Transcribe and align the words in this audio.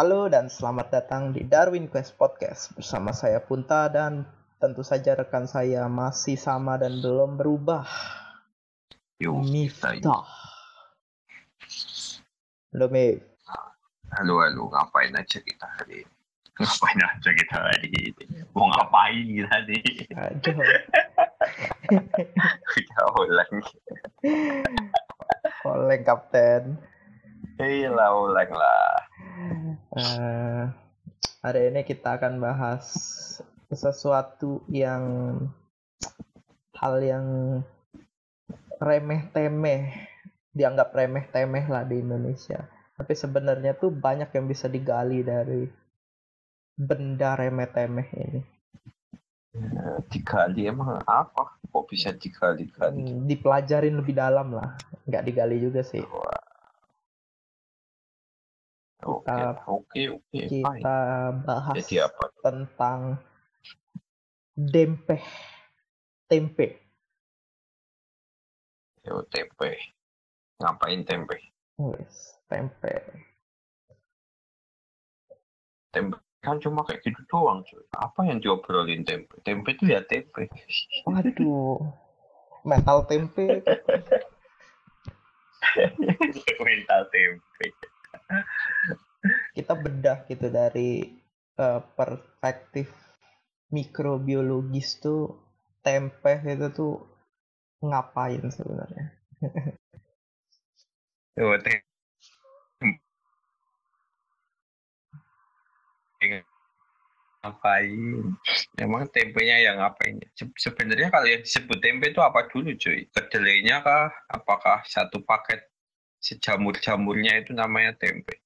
Halo 0.00 0.32
dan 0.32 0.48
selamat 0.48 0.96
datang 0.96 1.28
di 1.36 1.44
Darwin 1.44 1.84
Quest 1.84 2.16
Podcast 2.16 2.72
bersama 2.72 3.12
saya 3.12 3.36
Punta 3.36 3.84
dan 3.92 4.24
tentu 4.56 4.80
saja 4.80 5.12
rekan 5.12 5.44
saya 5.44 5.84
masih 5.92 6.40
sama 6.40 6.80
dan 6.80 7.04
belum 7.04 7.36
berubah. 7.36 7.84
Yo, 9.20 9.36
Miftah. 9.44 10.24
Halo 12.72 12.86
Mif. 12.88 13.20
halo 14.16 14.40
halo, 14.40 14.72
ngapain 14.72 15.12
aja 15.12 15.36
kita 15.36 15.68
hari 15.68 16.00
ini? 16.00 16.14
Ngapain 16.56 17.00
aja 17.04 17.30
kita 17.36 17.56
hari 17.60 17.88
ini? 17.92 18.24
Mau 18.56 18.72
ngapain 18.72 19.20
kita 19.28 19.56
nih? 19.68 19.84
Aduh. 20.16 20.56
Kita 22.72 23.00
ulang. 23.20 23.52
Oleng 25.68 26.02
Kapten. 26.08 26.80
Iya 27.60 27.92
lah, 27.92 28.16
ulang 28.16 28.48
lah. 28.48 29.09
Eh, 29.90 30.62
hari 31.40 31.60
ini 31.72 31.80
kita 31.82 32.20
akan 32.20 32.38
bahas 32.38 32.84
sesuatu 33.72 34.60
yang 34.68 35.02
hal 36.76 36.94
yang 37.00 37.26
remeh-temeh 38.80 40.08
dianggap 40.50 40.90
remeh-temeh 40.92 41.64
lah 41.70 41.84
di 41.86 42.02
Indonesia 42.02 42.66
tapi 42.98 43.16
sebenarnya 43.16 43.78
tuh 43.78 43.88
banyak 43.94 44.28
yang 44.34 44.50
bisa 44.50 44.66
digali 44.66 45.22
dari 45.22 45.64
benda 46.76 47.36
remeh-temeh 47.36 48.08
ini 48.16 48.42
Eh, 49.50 49.98
Digali 50.06 50.70
emang 50.70 51.02
apa? 51.02 51.58
Kok 51.74 51.90
bisa 51.90 52.14
digali-gali? 52.14 53.02
Hmm, 53.02 53.26
dipelajarin 53.26 53.98
lebih 53.98 54.14
dalam 54.14 54.54
lah 54.54 54.78
nggak 55.10 55.26
digali 55.26 55.58
juga 55.58 55.82
sih 55.82 55.98
Wah. 56.06 56.49
Oke, 59.00 59.32
Kita- 59.32 59.64
oke, 59.64 60.00
oke, 60.20 60.28
fine. 60.28 60.82
kita 60.84 60.98
bahas 61.40 61.74
Jadi 61.80 61.96
apa? 62.04 62.24
tentang 62.44 63.00
dempeh 64.52 65.24
tempe 66.28 66.76
Yo, 69.00 69.24
tempe. 69.32 69.80
Ngapain 70.60 71.00
tempe? 71.08 71.40
Wes, 71.80 72.36
tempe 72.52 73.24
Tempe 75.88 76.20
kan 76.44 76.60
cuma 76.60 76.84
kayak 76.84 77.00
gitu 77.08 77.20
doang, 77.32 77.64
cuy. 77.64 77.80
Apa 77.96 78.28
yang 78.28 78.44
diobrolin 78.44 79.00
tempe? 79.04 79.40
Tempe 79.40 79.72
itu 79.72 79.88
ya 79.88 80.04
tempe. 80.04 80.52
Waduh, 81.08 81.80
metal 82.68 83.08
tempe. 83.08 83.64
Mental 86.60 87.02
tempe. 87.08 87.09
Bedah 89.84 90.18
gitu 90.30 90.46
dari 90.52 90.90
eh, 91.58 91.80
perspektif 91.98 92.88
mikrobiologis 93.70 94.98
tuh 95.04 95.20
tempe 95.84 96.32
itu 96.44 96.66
tuh 96.74 96.94
ngapain 97.80 98.44
sebenarnya? 98.52 99.06
Tempe. 106.20 106.44
ngapain 107.40 108.36
emang 108.76 109.08
tempenya 109.08 109.56
yang 109.64 109.80
ngapain 109.80 110.20
Se- 110.36 110.60
sebenarnya 110.60 111.08
kalau 111.08 111.24
yang 111.24 111.40
disebut 111.40 111.78
tempe 111.80 112.12
itu 112.12 112.20
apa 112.20 112.44
dulu 112.52 112.76
cuy 112.76 113.08
kedelainya 113.08 113.80
kah 113.80 114.12
apakah 114.28 114.84
satu 114.84 115.24
paket 115.24 115.64
sejamur-jamurnya 116.20 117.40
itu 117.40 117.56
namanya 117.56 117.96
tempe 117.96 118.39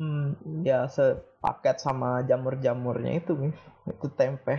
Hmm, 0.00 0.26
ya 0.68 0.78
sepaket 0.96 1.76
sama 1.84 2.10
jamur-jamurnya 2.28 3.12
itu, 3.20 3.32
Mif. 3.42 3.58
Itu 3.92 4.06
tempe. 4.18 4.54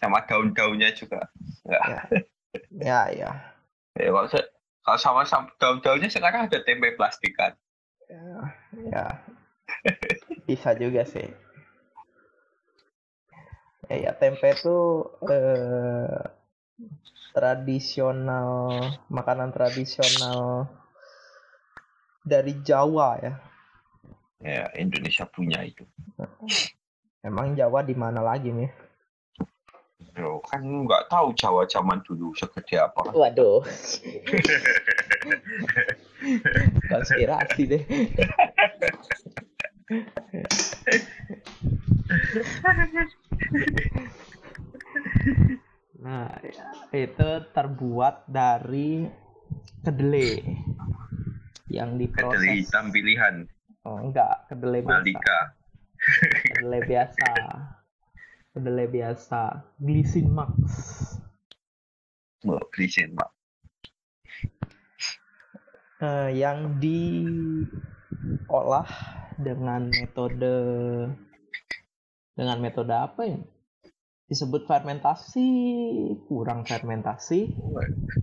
sama 0.00 0.18
daun-daunnya 0.28 0.90
juga 0.96 1.30
enggak 1.68 2.04
Ya, 2.80 3.08
ya. 3.12 3.30
ya, 3.98 4.10
kalau, 4.14 4.28
se- 4.32 4.50
kalau 4.84 4.98
sama, 5.04 5.20
sama 5.30 5.46
daun-daunnya 5.60 6.10
sekarang 6.10 6.40
ada 6.50 6.58
tempe 6.66 6.88
plastikan 6.98 7.52
Ya, 8.10 8.54
ya. 8.92 9.04
Bisa 10.46 10.74
juga 10.76 11.02
sih. 11.06 11.28
Ya, 13.90 13.96
ya 14.04 14.12
tempe 14.20 14.46
itu 14.56 14.76
eh, 15.34 16.18
tradisional, 17.34 18.50
makanan 19.10 19.50
tradisional 19.56 20.66
dari 22.24 22.52
Jawa 22.64 23.08
ya. 23.20 23.32
Ya 24.40 24.72
Indonesia 24.76 25.24
punya 25.28 25.60
itu 25.64 25.84
Emang 27.20 27.52
Jawa 27.52 27.84
di 27.84 27.92
mana 27.92 28.24
lagi 28.24 28.48
nih? 28.48 28.72
Yo, 30.16 30.40
kan 30.40 30.64
nggak 30.64 31.12
tahu 31.12 31.36
Jawa 31.36 31.68
zaman 31.68 32.00
dulu 32.00 32.32
segede 32.32 32.80
apa 32.80 33.12
Waduh. 33.12 33.60
Konspirasi 36.90 37.62
deh. 37.68 37.82
Nah, 46.00 46.32
itu 46.96 47.30
terbuat 47.52 48.24
dari 48.24 49.04
kedelai 49.84 50.40
yang 51.68 52.00
diproses. 52.00 52.40
kedelai 52.40 52.64
hitam 52.64 52.88
pilihan 52.88 53.44
Oh, 53.88 53.96
enggak, 53.96 54.44
kedelai 54.52 54.84
biasa. 54.84 55.00
Malika 55.00 55.38
Kedelai 56.56 56.82
biasa. 56.84 57.30
Kedelai 58.56 58.88
biasa. 58.88 59.40
Glisin 59.80 60.28
Max. 60.32 60.52
mau 62.40 62.56
glisin 62.72 63.12
pak 63.12 63.28
Eh, 66.00 66.32
yang 66.32 66.80
diolah 66.80 67.68
dengan 69.36 69.92
metode 69.92 70.56
dengan 72.32 72.56
metode 72.56 72.96
apa 72.96 73.20
ya? 73.28 73.36
Disebut 74.30 74.62
fermentasi, 74.70 75.50
kurang 76.30 76.62
fermentasi. 76.62 77.50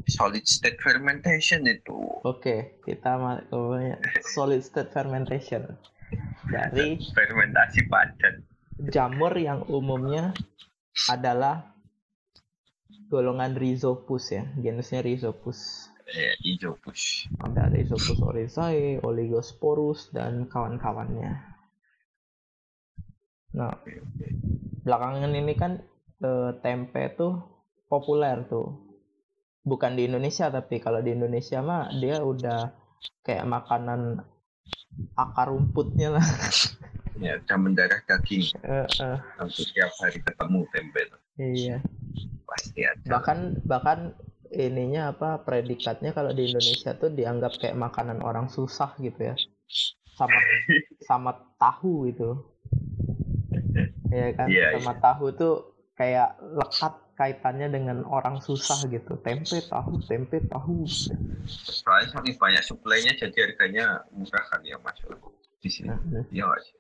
solid 0.07 0.47
state 0.47 0.79
fermentation 0.79 1.67
itu 1.67 1.99
Oke, 2.23 2.79
kita 2.87 3.43
solid 4.23 4.63
state 4.63 4.95
fermentation 4.95 5.67
dari 6.47 6.95
fermentasi 7.11 7.91
padat 7.91 8.39
jamur 8.87 9.33
yang 9.35 9.65
umumnya 9.67 10.31
adalah 11.09 11.75
golongan 13.11 13.57
Rhizopus 13.57 14.31
ya, 14.31 14.43
genusnya 14.55 15.01
Rhizopus. 15.03 15.91
eh, 16.07 16.39
push 16.79 17.27
Ada 17.43 17.67
Rhizopus 17.67 18.19
oryzae, 18.23 19.03
Oligosporus 19.03 20.07
dan 20.15 20.47
kawan-kawannya. 20.47 21.35
Nah, 23.59 23.73
belakangan 24.87 25.33
ini 25.35 25.53
kan 25.57 25.83
eh, 26.23 26.51
tempe 26.61 27.03
tuh 27.17 27.33
populer 27.87 28.45
tuh. 28.47 28.85
Bukan 29.67 29.99
di 29.99 30.07
Indonesia 30.07 30.47
tapi 30.47 30.79
kalau 30.79 31.03
di 31.03 31.11
Indonesia 31.11 31.59
mah 31.59 31.91
dia 31.91 32.23
udah 32.23 32.71
kayak 33.27 33.43
makanan 33.43 34.23
akar 35.19 35.51
rumputnya 35.51 36.15
lah. 36.15 36.23
ya 37.23 37.41
udah 37.41 37.57
mendarah 37.57 38.01
daging 38.05 38.45
hampir 39.41 39.65
tiap 39.73 39.89
hari 39.97 40.21
ketemu 40.21 40.59
tempe 40.69 41.01
tuh. 41.09 41.21
iya. 41.41 41.77
pasti 42.45 42.85
ada 42.85 43.01
Bahkan 43.09 43.65
bahkan 43.65 44.13
ininya 44.53 45.11
apa 45.11 45.43
predikatnya 45.43 46.15
kalau 46.15 46.31
di 46.31 46.47
Indonesia 46.47 46.95
tuh 46.95 47.11
dianggap 47.11 47.59
kayak 47.59 47.75
makanan 47.75 48.23
orang 48.23 48.47
susah 48.47 48.95
gitu 49.01 49.33
ya. 49.33 49.35
Sama 50.15 50.37
sama 51.09 51.31
tahu 51.59 52.07
itu. 52.07 52.31
Ya 54.07 54.31
kan? 54.31 54.47
Iya, 54.47 54.79
sama 54.79 54.93
tahu 55.03 55.25
tuh 55.35 55.76
kayak 55.99 56.29
lekat 56.59 56.93
kaitannya 57.19 57.67
dengan 57.75 57.97
orang 58.17 58.37
susah 58.47 58.79
gitu. 58.95 59.13
Tempe, 59.27 59.57
tahu, 59.73 59.93
tempe, 60.09 60.37
tahu. 60.53 60.77
soalnya 61.47 62.07
saking 62.13 62.35
banyak 62.43 62.63
suplainya 62.63 63.11
jadi 63.21 63.37
harganya 63.45 63.85
murah 64.15 64.45
kan 64.51 64.61
ya 64.65 64.77
mas 64.83 64.97
di 65.63 65.69
sini 65.75 65.89
Nah, 65.89 65.97
iya 66.33 66.45
sih 66.65 66.75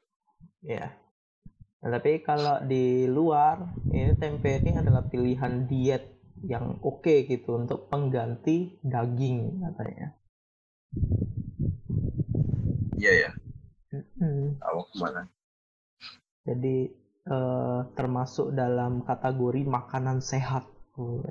Ya. 0.61 0.85
Nah, 1.81 1.89
tapi 1.95 2.11
kalau 2.29 2.55
di 2.71 2.85
luar, 3.17 3.57
ini 3.97 4.13
tempe 4.23 4.51
ini 4.61 4.71
adalah 4.81 5.03
pilihan 5.11 5.53
diet 5.71 6.03
yang 6.53 6.65
oke 6.89 7.15
gitu 7.31 7.49
untuk 7.61 7.79
pengganti 7.91 8.57
daging 8.93 9.39
katanya. 9.65 10.07
iya 12.97 13.11
ya 13.21 13.29
Mm-mm. 13.93 14.61
tahu 14.61 14.79
ke 14.89 14.95
mana 15.01 15.21
Jadi 16.47 16.75
eh, 17.27 17.79
termasuk 17.93 18.55
dalam 18.55 19.03
kategori 19.03 19.67
makanan 19.67 20.23
sehat. 20.23 20.63
Oh, 20.97 21.21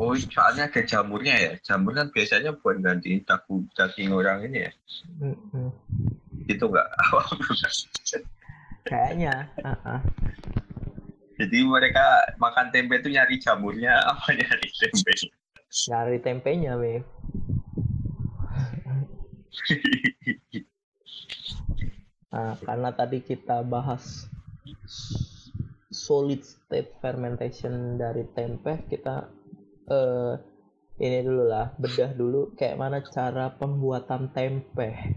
Oh, 0.00 0.16
soalnya 0.16 0.72
ada 0.72 0.80
jamurnya 0.80 1.36
ya. 1.36 1.52
Jamur 1.60 1.92
kan 1.92 2.08
biasanya 2.08 2.56
buat 2.56 2.80
gantiin 2.80 3.20
daging, 3.20 3.68
daging 3.76 4.10
orang 4.16 4.48
ini 4.48 4.64
ya. 4.64 4.72
Mm-mm. 5.20 5.68
gitu 6.48 6.72
nggak? 6.72 6.88
Kayaknya. 8.88 9.52
Uh-uh. 9.60 10.00
Jadi 11.36 11.58
mereka 11.68 12.32
makan 12.40 12.72
tempe 12.72 12.96
itu 12.96 13.12
nyari 13.12 13.36
jamurnya 13.44 14.00
apa 14.10 14.32
nyari 14.32 14.68
tempe? 14.72 15.12
Nyari 15.92 16.18
tempenya, 16.24 16.80
Wih. 16.80 17.04
Nah, 22.30 22.54
karena 22.62 22.94
tadi 22.94 23.18
kita 23.26 23.66
bahas 23.66 24.30
solid 25.90 26.42
state 26.42 26.98
fermentation 27.02 27.98
dari 27.98 28.26
tempe, 28.30 28.86
kita 28.86 29.26
eh, 29.90 30.34
ini 31.00 31.18
dulu 31.24 31.44
lah, 31.48 31.72
bedah 31.80 32.12
dulu 32.12 32.52
kayak 32.54 32.78
mana 32.78 33.00
cara 33.02 33.54
pembuatan 33.56 34.30
tempe. 34.30 35.16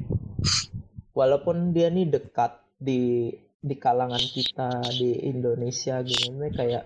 Walaupun 1.13 1.75
dia 1.75 1.93
nih 1.93 2.09
dekat 2.09 2.57
di 2.79 3.29
di 3.63 3.75
kalangan 3.79 4.19
kita 4.19 4.83
di 4.91 5.29
Indonesia 5.29 6.03
gini 6.03 6.51
kayak 6.51 6.83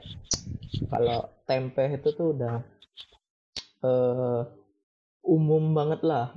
kalau 0.93 1.25
tempe 1.49 1.89
itu 1.89 2.09
tuh 2.13 2.27
udah 2.35 2.55
eh, 3.85 4.41
umum 5.27 5.75
banget 5.75 6.01
lah. 6.03 6.33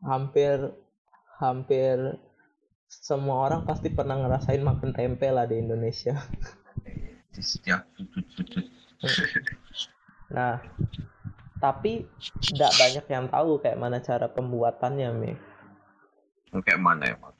Hampir 0.00 0.72
hampir 1.36 2.16
semua 3.10 3.50
orang 3.50 3.66
pasti 3.66 3.90
pernah 3.90 4.14
ngerasain 4.22 4.62
makan 4.62 4.94
tempe 4.94 5.26
lah 5.34 5.50
di 5.50 5.58
Indonesia. 5.58 6.14
Setiap. 7.34 7.82
Nah, 10.30 10.62
tapi 11.58 12.06
tidak 12.38 12.70
banyak 12.78 13.02
yang 13.10 13.26
tahu 13.26 13.58
kayak 13.58 13.82
mana 13.82 13.98
cara 13.98 14.30
pembuatannya, 14.30 15.10
Mi. 15.10 15.34
Kayak 16.62 16.78
mana 16.78 17.10
ya 17.10 17.18
Mas? 17.18 17.34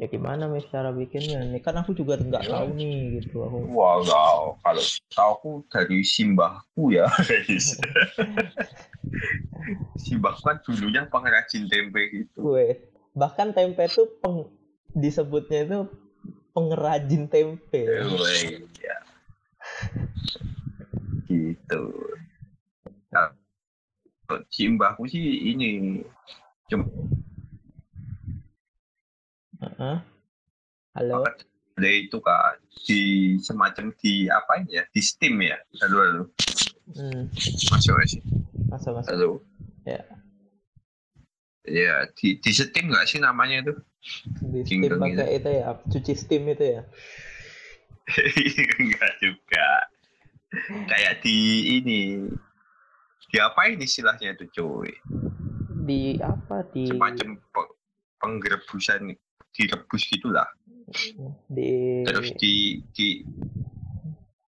Ya 0.00 0.08
gimana, 0.08 0.48
Mi, 0.48 0.64
cara 0.64 0.96
bikinnya? 0.96 1.44
Ini 1.44 1.60
kan 1.60 1.76
aku 1.76 1.92
juga 1.92 2.16
nggak 2.16 2.48
tahu 2.48 2.72
nih, 2.72 3.20
gitu. 3.20 3.44
Aku 3.44 3.68
Wow, 3.68 4.00
wow. 4.08 4.56
kalau 4.64 4.84
tahu 5.12 5.30
aku 5.36 5.50
dari 5.68 6.00
simbahku 6.00 6.96
ya. 6.96 7.04
simbahku 10.00 10.40
kan 10.40 10.56
dulunya 10.64 11.04
pengrajin 11.04 11.68
tempe 11.68 12.00
gitu. 12.16 12.40
gue 12.40 12.80
bahkan 13.14 13.50
tempe 13.50 13.86
tuh 13.90 14.06
peng, 14.22 14.46
disebutnya 14.94 15.66
itu 15.66 15.78
pengrajin 16.50 17.26
tempe. 17.26 17.82
Iya. 17.86 18.96
gitu. 21.26 21.82
Nah, 23.10 23.30
simbahku 24.50 25.06
sih 25.06 25.22
ini 25.54 26.02
cuma 26.66 26.86
Heeh. 29.60 29.96
Halo. 30.96 31.22
ada 31.22 31.90
itu 31.96 32.18
kan 32.20 32.56
di 32.84 33.00
semacam 33.40 33.88
di 34.00 34.26
apa 34.28 34.64
ya 34.68 34.82
di 34.90 35.00
steam 35.00 35.40
ya 35.40 35.56
halo 35.80 35.96
halo 36.02 36.24
Hmm, 36.90 37.30
masuk 37.70 37.94
sih 38.04 38.18
masuk 38.66 38.98
masuk. 38.98 39.08
halo 39.14 39.28
Ya. 39.86 40.02
Ya 41.70 42.10
di 42.18 42.42
di 42.42 42.50
steam 42.50 42.90
nggak 42.90 43.06
sih 43.06 43.22
namanya 43.22 43.62
itu? 43.62 43.74
Di 44.42 44.60
steam 44.66 44.90
pakai 44.98 45.38
itu 45.38 45.50
ya, 45.50 45.70
cuci 45.78 46.12
steam 46.18 46.42
itu 46.50 46.64
ya. 46.78 46.82
enggak 48.82 49.12
juga. 49.22 49.68
Kayak 50.90 51.22
di 51.22 51.38
ini 51.78 52.00
di 53.30 53.36
apa 53.38 53.70
ini 53.70 53.86
istilahnya 53.86 54.34
itu 54.34 54.50
cuy? 54.50 54.90
Di 55.86 56.18
apa? 56.18 56.66
Di 56.74 56.90
semacam 56.90 57.38
pe- 57.38 57.74
penggerebusan 58.18 59.14
direbus 59.54 60.02
gitulah. 60.10 60.50
Di 61.46 62.02
terus 62.02 62.34
di 62.34 62.82
di 62.90 63.22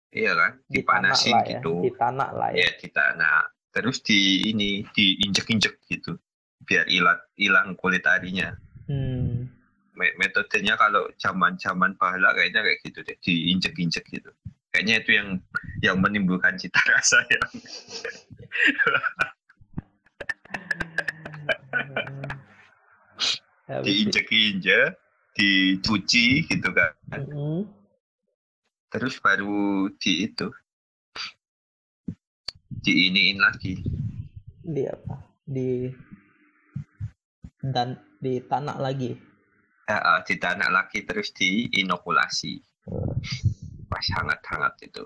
iya 0.10 0.34
kan? 0.34 0.52
Di 0.66 0.82
dipanasin 0.82 1.38
ya, 1.46 1.62
gitu. 1.62 1.86
di 1.86 1.92
tanah 1.94 2.30
lah 2.34 2.50
ya. 2.58 2.66
ya 2.66 2.70
di 2.82 2.88
tanah 2.90 3.46
terus 3.72 4.04
di 4.04 4.52
ini 4.52 4.84
diinjek-injek 4.92 5.80
gitu 5.88 6.20
biar 6.66 6.86
hilang 6.88 7.20
hilang 7.38 7.76
kulit 7.78 8.06
arinya 8.06 8.54
Hmm. 8.90 9.48
Me- 9.96 10.16
metodenya 10.20 10.76
kalau 10.76 11.08
zaman-zaman 11.16 11.96
bahala 11.96 12.36
kayaknya 12.36 12.60
kayak 12.60 12.80
gitu 12.84 13.00
deh 13.08 13.16
diinjek-injek 13.24 14.04
gitu 14.10 14.28
kayaknya 14.74 15.00
itu 15.00 15.12
yang 15.16 15.40
yang 15.80 15.98
menimbulkan 16.02 16.60
cita 16.60 16.82
rasa 16.92 17.24
yang 17.30 17.46
diinjek-injek 23.86 25.00
dicuci 25.32 26.44
gitu 26.52 26.70
kan 26.76 26.92
Mm-mm. 27.16 27.64
terus 28.92 29.24
baru 29.24 29.88
di 29.96 30.28
itu 30.28 30.52
diiniin 32.84 33.40
lagi 33.40 33.80
di 34.62 34.84
apa? 34.86 35.16
Di 35.42 35.90
dan 37.62 38.02
di 38.18 38.42
tanah 38.42 38.78
lagi. 38.82 39.18
Ya, 39.86 39.98
eh, 39.98 40.20
di 40.26 40.36
tanah 40.38 40.70
lagi 40.72 41.04
terus 41.04 41.34
diinokulasi 41.34 42.62
pas 43.92 44.06
hangat-hangat 44.18 44.88
itu 44.88 45.04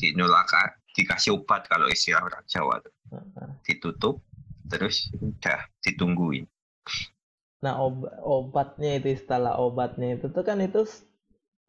dinulaka 0.00 0.80
dikasih 0.96 1.36
obat 1.36 1.68
kalau 1.68 1.86
istilah 1.92 2.24
orang 2.24 2.44
Jawa 2.48 2.80
tuh. 2.80 2.94
eh. 3.14 3.52
ditutup 3.68 4.24
terus 4.66 5.12
udah 5.20 5.60
ditungguin 5.84 6.48
Nah, 7.64 7.80
ob- 7.80 8.12
obatnya 8.20 9.00
itu 9.00 9.12
istilah 9.16 9.56
obatnya 9.60 10.16
itu 10.20 10.28
tuh 10.32 10.44
kan 10.44 10.60
itu 10.60 10.84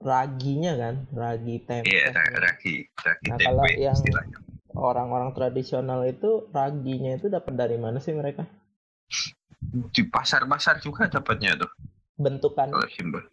raginya 0.04 0.75
kan, 0.75 0.95
ragi 1.16 1.63
tempe. 1.63 1.88
iya 1.88 2.12
ra- 2.12 2.36
ragi 2.39 2.83
ragi 3.00 3.28
Nah, 3.31 3.38
tempe 3.39 3.48
kalau 3.51 3.66
yang- 3.75 3.95
istilahnya 4.00 4.38
Orang-orang 4.75 5.31
tradisional 5.31 6.04
itu 6.04 6.51
raginya 6.51 7.16
itu 7.16 7.31
dapat 7.31 7.56
dari 7.56 7.80
mana 7.80 8.04
sih 8.04 8.12
mereka? 8.12 8.44
di 9.92 10.04
pasar-pasar 10.07 10.80
juga 10.80 11.10
dapatnya 11.10 11.57
tuh 11.60 11.72
Bentukan. 12.16 12.72
Kalau 12.72 12.90
simbol. 12.92 13.24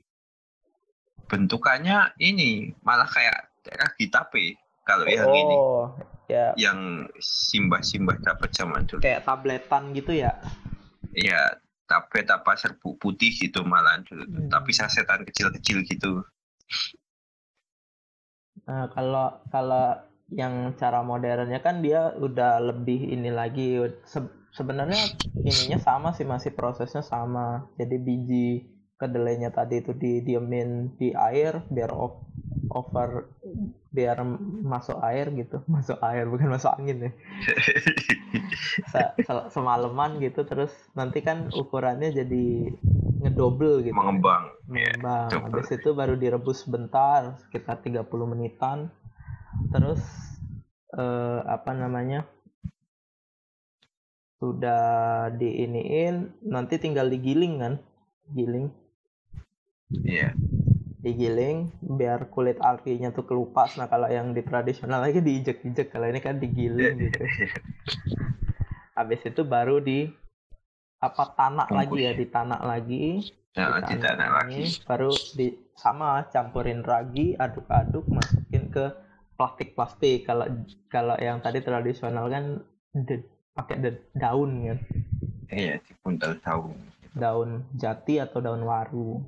Bentukannya 1.31 2.13
ini 2.19 2.75
malah 2.83 3.07
kayak 3.07 3.55
ragi 3.79 4.11
tape 4.11 4.59
kalau 4.83 5.07
yang 5.07 5.31
ini. 5.31 5.55
Oh, 5.55 5.95
ya. 6.26 6.50
Yang 6.59 7.09
simbah-simbah 7.23 8.19
dapat 8.21 8.50
zaman 8.50 8.85
dulu. 8.91 9.00
Kayak 9.00 9.23
tabletan 9.23 9.95
gitu 9.95 10.12
ya. 10.12 10.35
ya 11.14 11.55
tape 11.87 12.26
apa 12.26 12.52
serbuk 12.59 12.99
putih 12.99 13.31
gitu 13.31 13.62
malah 13.62 14.02
dulu. 14.02 14.26
Hmm. 14.26 14.50
tapi 14.50 14.75
sasetan 14.75 15.23
kecil-kecil 15.23 15.87
gitu. 15.87 16.26
Nah, 18.67 18.91
kalau 18.91 19.38
kalau 19.50 19.95
yang 20.33 20.75
cara 20.75 21.05
modernnya 21.05 21.61
kan 21.62 21.85
dia 21.85 22.11
udah 22.19 22.59
lebih 22.59 23.14
ini 23.14 23.31
lagi 23.31 23.79
Se- 24.09 24.41
sebenarnya 24.52 25.00
ininya 25.42 25.78
sama 25.80 26.09
sih 26.16 26.26
masih 26.28 26.52
prosesnya 26.54 27.02
sama. 27.02 27.68
Jadi 27.80 27.97
biji 27.99 28.49
kedelainya 29.00 29.50
tadi 29.50 29.82
itu 29.82 29.92
didiemin 29.97 30.94
di 31.00 31.11
air 31.16 31.66
biar 31.75 31.90
o- 31.90 32.23
over 32.71 33.26
biar 33.92 34.25
masuk 34.64 34.99
air 35.04 35.26
gitu, 35.37 35.61
masuk 35.75 35.99
air 36.00 36.25
bukan 36.32 36.49
masuk 36.54 36.73
angin 36.78 36.99
ya. 37.09 37.12
Se- 38.92 39.14
se- 39.25 39.49
semalaman 39.52 40.21
gitu 40.21 40.44
terus 40.44 40.73
nanti 40.97 41.21
kan 41.25 41.49
ukurannya 41.52 42.12
jadi 42.12 42.44
ngedouble 43.23 43.87
gitu. 43.88 43.97
mengembang 43.97 44.44
mengembang. 44.68 45.28
coba. 45.32 45.44
Habis 45.49 45.68
itu 45.76 45.88
baru 45.92 46.14
direbus 46.16 46.64
sebentar, 46.64 47.37
sekitar 47.47 47.80
30 47.85 48.26
menitan. 48.28 48.88
Terus 49.73 50.00
eh, 50.92 51.40
apa 51.44 51.71
namanya? 51.73 52.25
Sudah 54.42 54.84
diiniin, 55.40 56.14
nanti 56.54 56.75
tinggal 56.84 57.06
digiling 57.14 57.54
kan? 57.62 57.75
Giling, 58.37 58.66
iya 60.04 60.34
digiling 61.06 61.58
biar 61.99 62.20
kulit 62.34 62.58
alkinya 62.68 63.08
tuh 63.16 63.25
kelupas. 63.28 63.70
Nah, 63.78 63.87
kalau 63.92 64.08
yang 64.16 64.26
di 64.37 64.42
tradisional 64.49 65.00
lagi 65.04 65.18
diinjek-injek, 65.26 65.87
kalau 65.92 66.06
ini 66.11 66.20
kan 66.26 66.37
digiling 66.42 66.92
gitu. 67.06 67.22
Habis 68.99 69.20
itu 69.25 69.42
baru 69.44 69.76
di 69.80 70.08
apa 71.02 71.25
Bungkus. 71.68 71.75
lagi 71.78 71.99
ya, 72.06 72.12
di 72.14 72.26
tanah 72.30 72.61
lagi. 72.62 73.04
Nah, 73.58 73.80
di 73.84 73.96
tanah 74.00 74.28
lagi 74.32 74.64
baru 74.88 75.12
di 75.38 75.46
sama 75.76 76.25
campurin 76.32 76.80
ragi 76.92 77.37
aduk-aduk 77.37 78.04
masukin 78.08 78.64
ke 78.75 78.84
plastik-plastik 79.37 80.25
kalau 80.28 80.46
kalau 80.94 81.16
yang 81.18 81.38
tadi 81.44 81.58
tradisional 81.66 82.26
kan 82.34 82.44
de- 83.08 83.26
pakai 83.52 83.76
daun 84.16 84.50
kan? 84.68 84.78
Iya 85.52 85.76
di 85.85 85.92
puntal 86.00 86.40
tahu 86.40 86.73
daun 87.12 87.68
jati 87.76 88.18
atau 88.21 88.40
daun 88.40 88.64
waru? 88.64 89.21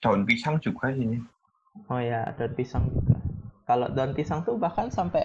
Daun 0.00 0.28
pisang 0.28 0.60
juga 0.60 0.92
ini. 0.92 1.20
Oh 1.88 2.00
ya 2.00 2.28
daun 2.36 2.52
pisang 2.52 2.88
juga. 2.92 3.16
Kalau 3.64 3.88
daun 3.88 4.12
pisang 4.12 4.44
tuh 4.44 4.60
bahkan 4.60 4.92
sampai 4.92 5.24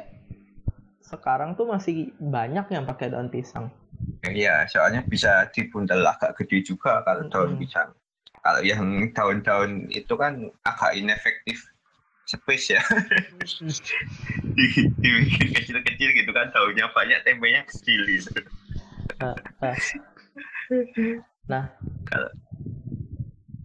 sekarang 1.03 1.59
tuh 1.59 1.67
masih 1.67 2.15
banyak 2.19 2.71
yang 2.71 2.87
pakai 2.87 3.11
daun 3.11 3.27
pisang. 3.27 3.67
Iya, 4.23 4.67
soalnya 4.71 5.03
bisa 5.03 5.47
dibundel 5.51 6.03
agak 6.07 6.39
gede 6.39 6.63
juga 6.63 7.03
kalau 7.03 7.27
daun 7.27 7.59
pisang. 7.59 7.91
Kalau 8.39 8.63
yang 8.63 9.11
daun-daun 9.11 9.91
itu 9.91 10.15
kan 10.15 10.47
agak 10.63 10.95
inefektif. 10.95 11.67
Space 12.29 12.77
ya. 12.77 12.81
di, 14.59 14.91
di 14.99 15.09
kecil-kecil 15.55 16.09
gitu 16.11 16.31
kan 16.35 16.51
daunnya 16.51 16.91
banyak, 16.91 17.23
tempenya 17.23 17.63
kecil 17.63 18.03
gitu. 18.03 18.43
Nah, 19.23 19.35
nah. 19.63 19.75
Nah, 21.49 21.63
Kalau- 22.05 22.35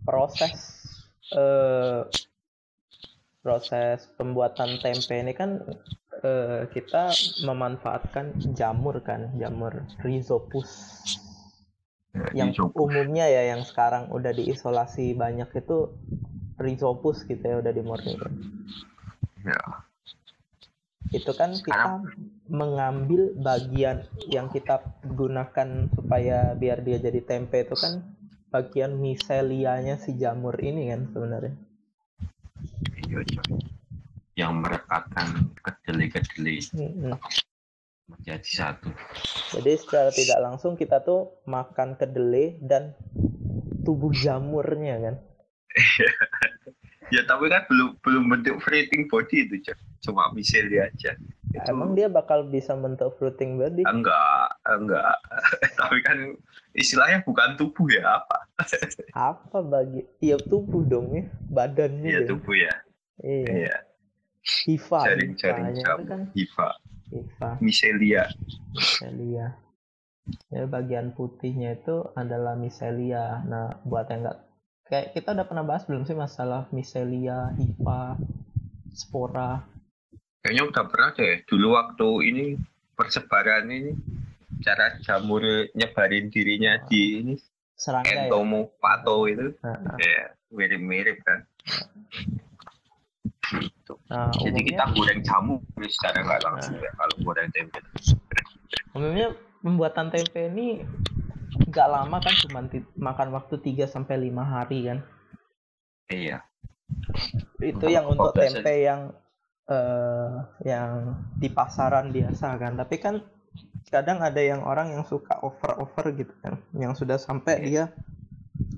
proses 0.06 0.54
eh, 1.34 2.00
proses 3.44 4.08
pembuatan 4.16 4.80
tempe 4.80 5.12
ini 5.18 5.36
kan 5.36 5.60
eh, 6.24 6.64
kita 6.72 7.12
memanfaatkan 7.44 8.54
jamur 8.56 9.02
kan, 9.04 9.34
jamur 9.36 9.84
rhizopus. 10.00 11.02
Yang 12.32 12.70
umumnya 12.78 13.26
ya 13.26 13.52
yang 13.52 13.66
sekarang 13.66 14.08
udah 14.14 14.30
diisolasi 14.30 15.18
banyak 15.18 15.50
itu 15.52 15.90
rhizopus 16.56 17.26
gitu 17.26 17.42
ya 17.42 17.58
udah 17.60 17.72
dimurnikan. 17.74 18.32
Ya. 19.44 19.83
Itu 21.14 21.30
kan 21.38 21.54
kita 21.54 22.02
mengambil 22.50 23.30
bagian 23.38 24.02
yang 24.26 24.50
kita 24.50 24.82
gunakan 25.06 25.88
supaya 25.94 26.58
biar 26.58 26.82
dia 26.82 26.98
jadi 26.98 27.22
tempe 27.22 27.62
itu 27.62 27.78
kan 27.78 28.02
bagian 28.50 28.98
miselianya 28.98 29.96
si 30.02 30.18
jamur 30.18 30.58
ini 30.58 30.90
kan 30.90 31.06
sebenarnya. 31.14 31.54
Iya, 33.06 33.22
coy. 33.22 33.58
Yang 34.34 34.52
merekatkan 34.66 35.28
kedelai-kedelai 35.62 36.58
menjadi 38.10 38.50
satu. 38.50 38.90
Jadi 39.54 39.72
secara 39.78 40.10
tidak 40.10 40.38
langsung 40.42 40.74
kita 40.74 41.00
tuh 41.00 41.40
makan 41.46 41.96
kedelai 41.96 42.58
dan 42.58 42.92
tubuh 43.86 44.10
jamurnya 44.10 44.98
kan. 45.00 45.16
Ya 47.08 47.20
tapi 47.24 47.48
kan 47.48 47.68
belum 47.68 48.00
belum 48.00 48.24
bentuk 48.28 48.56
fruiting 48.60 49.08
body 49.08 49.44
itu, 49.44 49.60
coy. 49.62 49.76
Cuma 50.00 50.28
misalnya 50.32 50.88
aja. 50.88 51.12
Itu 51.50 51.70
Emang 51.70 51.94
dia 51.94 52.08
bakal 52.08 52.48
bisa 52.48 52.74
bentuk 52.74 53.14
fruiting 53.16 53.56
body? 53.56 53.84
enggak, 53.84 54.48
enggak. 54.66 55.14
tapi 55.78 56.00
kan 56.00 56.34
istilahnya 56.72 57.22
bukan 57.22 57.54
tubuh 57.54 57.86
ya 57.88 58.18
apa? 58.18 58.38
Apa 59.12 59.58
bagi? 59.60 60.02
Iya 60.18 60.40
tubuh 60.40 60.82
dong 60.82 61.12
ya, 61.12 61.24
badannya 61.48 62.08
Iya 62.08 62.20
dong. 62.24 62.40
tubuh 62.40 62.56
ya. 62.56 62.74
Iya. 63.20 63.48
Iya. 63.48 63.76
Hifa. 64.44 65.00
Jaring-jaring 65.08 65.68
jamu. 65.78 66.04
kan 66.04 66.20
Hifa, 66.36 66.68
hifa. 67.08 67.50
micelia. 67.60 68.28
micelia. 68.74 69.46
Ya, 70.48 70.64
bagian 70.64 71.12
putihnya 71.12 71.76
itu 71.76 72.00
adalah 72.12 72.52
micelia. 72.52 73.44
Nah, 73.44 73.80
buat 73.84 74.08
yang 74.08 74.24
enggak 74.24 74.40
kayak 74.84 75.16
kita 75.16 75.32
udah 75.32 75.46
pernah 75.48 75.64
bahas 75.64 75.88
belum 75.88 76.04
sih 76.04 76.16
masalah 76.16 76.68
micelia, 76.70 77.52
hifa, 77.56 78.20
spora. 78.92 79.64
Kayaknya 80.44 80.64
udah 80.68 80.84
pernah 80.92 81.10
deh. 81.16 81.40
Dulu 81.48 81.66
waktu 81.72 82.08
ini 82.28 82.44
persebaran 82.92 83.64
ini 83.72 83.92
cara 84.60 85.00
jamur 85.00 85.42
nyebarin 85.72 86.28
dirinya 86.30 86.78
di 86.86 87.20
ini 87.20 87.34
Serangga 87.74 88.30
ya. 88.30 88.70
pato 88.78 89.26
itu 89.26 89.50
Nah, 89.66 89.76
nah. 89.82 89.96
ya 89.98 90.30
mirip-mirip 90.54 91.18
kan. 91.26 91.42
Nah, 94.08 94.30
Jadi 94.30 94.62
umumnya, 94.62 94.62
kita 94.68 94.84
goreng 94.94 95.20
jamu 95.26 95.54
secara 95.90 96.18
nggak 96.22 96.40
langsung 96.46 96.76
ya 96.78 96.90
kalau 96.94 97.14
goreng 97.26 97.48
tempe. 97.50 97.80
umumnya 98.94 99.34
pembuatan 99.58 100.06
tempe 100.12 100.40
ini 100.54 100.86
nggak 101.54 101.88
lama 101.90 102.16
kan 102.18 102.34
cuma 102.46 102.60
makan 102.98 103.28
waktu 103.34 103.54
3 103.62 103.86
sampai 103.86 104.30
5 104.30 104.42
hari 104.44 104.78
kan. 104.90 104.98
Iya. 106.10 106.42
Itu 107.62 107.88
yang 107.88 108.10
untuk 108.10 108.34
tempe 108.36 108.84
yang 108.84 109.14
eh 109.64 110.32
yang 110.68 111.16
di 111.40 111.48
pasaran 111.48 112.12
biasa 112.12 112.60
kan. 112.60 112.76
Tapi 112.76 112.96
kan 113.00 113.24
kadang 113.88 114.20
ada 114.20 114.40
yang 114.42 114.60
orang 114.66 114.92
yang 114.92 115.04
suka 115.06 115.40
over-over 115.40 116.12
gitu 116.12 116.34
kan. 116.44 116.60
Yang 116.76 117.04
sudah 117.04 117.16
sampai 117.16 117.64
dia 117.64 117.94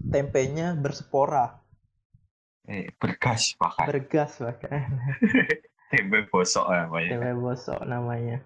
tempenya 0.06 0.78
berspora, 0.78 1.58
Eh, 2.66 2.90
bergas 2.98 3.54
bahkan 3.62 3.86
bergas 3.86 4.42
bahkan. 4.42 4.90
tempe 5.94 6.26
bosok 6.34 6.66
namanya. 6.66 7.10
tempe 7.14 7.30
bosok 7.38 7.80
namanya. 7.86 8.42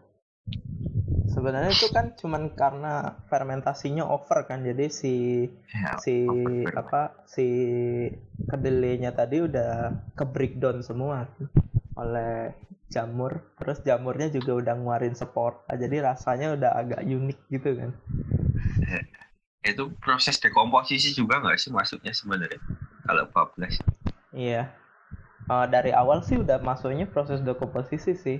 Sebenarnya 1.35 1.73
itu 1.79 1.89
kan 1.97 2.07
cuman 2.21 2.43
karena 2.61 2.95
fermentasinya 3.31 4.05
over 4.17 4.39
kan. 4.49 4.61
Jadi 4.69 4.85
si 5.01 5.15
Ya, 5.75 6.03
si 6.03 6.17
over. 6.27 6.75
apa 6.83 7.01
si 7.35 7.47
kedelainya 8.51 9.11
tadi 9.15 9.37
udah 9.49 9.71
ke 10.19 10.25
breakdown 10.27 10.83
semua 10.83 11.27
oleh 12.03 12.51
jamur. 12.95 13.33
Terus 13.59 13.79
jamurnya 13.87 14.29
juga 14.37 14.53
udah 14.61 14.75
ngeluarin 14.79 15.15
spora 15.15 15.73
jadi 15.83 15.97
rasanya 16.09 16.49
udah 16.59 16.71
agak 16.81 17.01
unik 17.07 17.39
gitu 17.55 17.71
kan. 17.79 17.91
Itu 19.71 19.85
proses 20.05 20.37
dekomposisi 20.45 21.09
juga 21.19 21.35
nggak 21.41 21.59
sih 21.63 21.71
maksudnya 21.73 22.13
sebenarnya 22.17 22.61
kalau 23.07 23.25
bablas? 23.35 23.75
Iya. 24.35 24.63
Eh, 25.55 25.67
dari 25.75 25.91
awal 26.03 26.19
sih 26.29 26.37
udah 26.45 26.59
masuknya 26.69 27.07
proses 27.15 27.41
dekomposisi 27.49 28.13
sih 28.25 28.39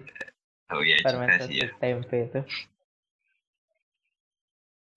oh 0.73 0.83
iya 0.83 0.97
juga 1.03 1.09
fermentasi 1.13 1.51
sih 1.51 1.57
ya. 1.63 1.69
tempe 1.79 2.19
itu. 2.27 2.41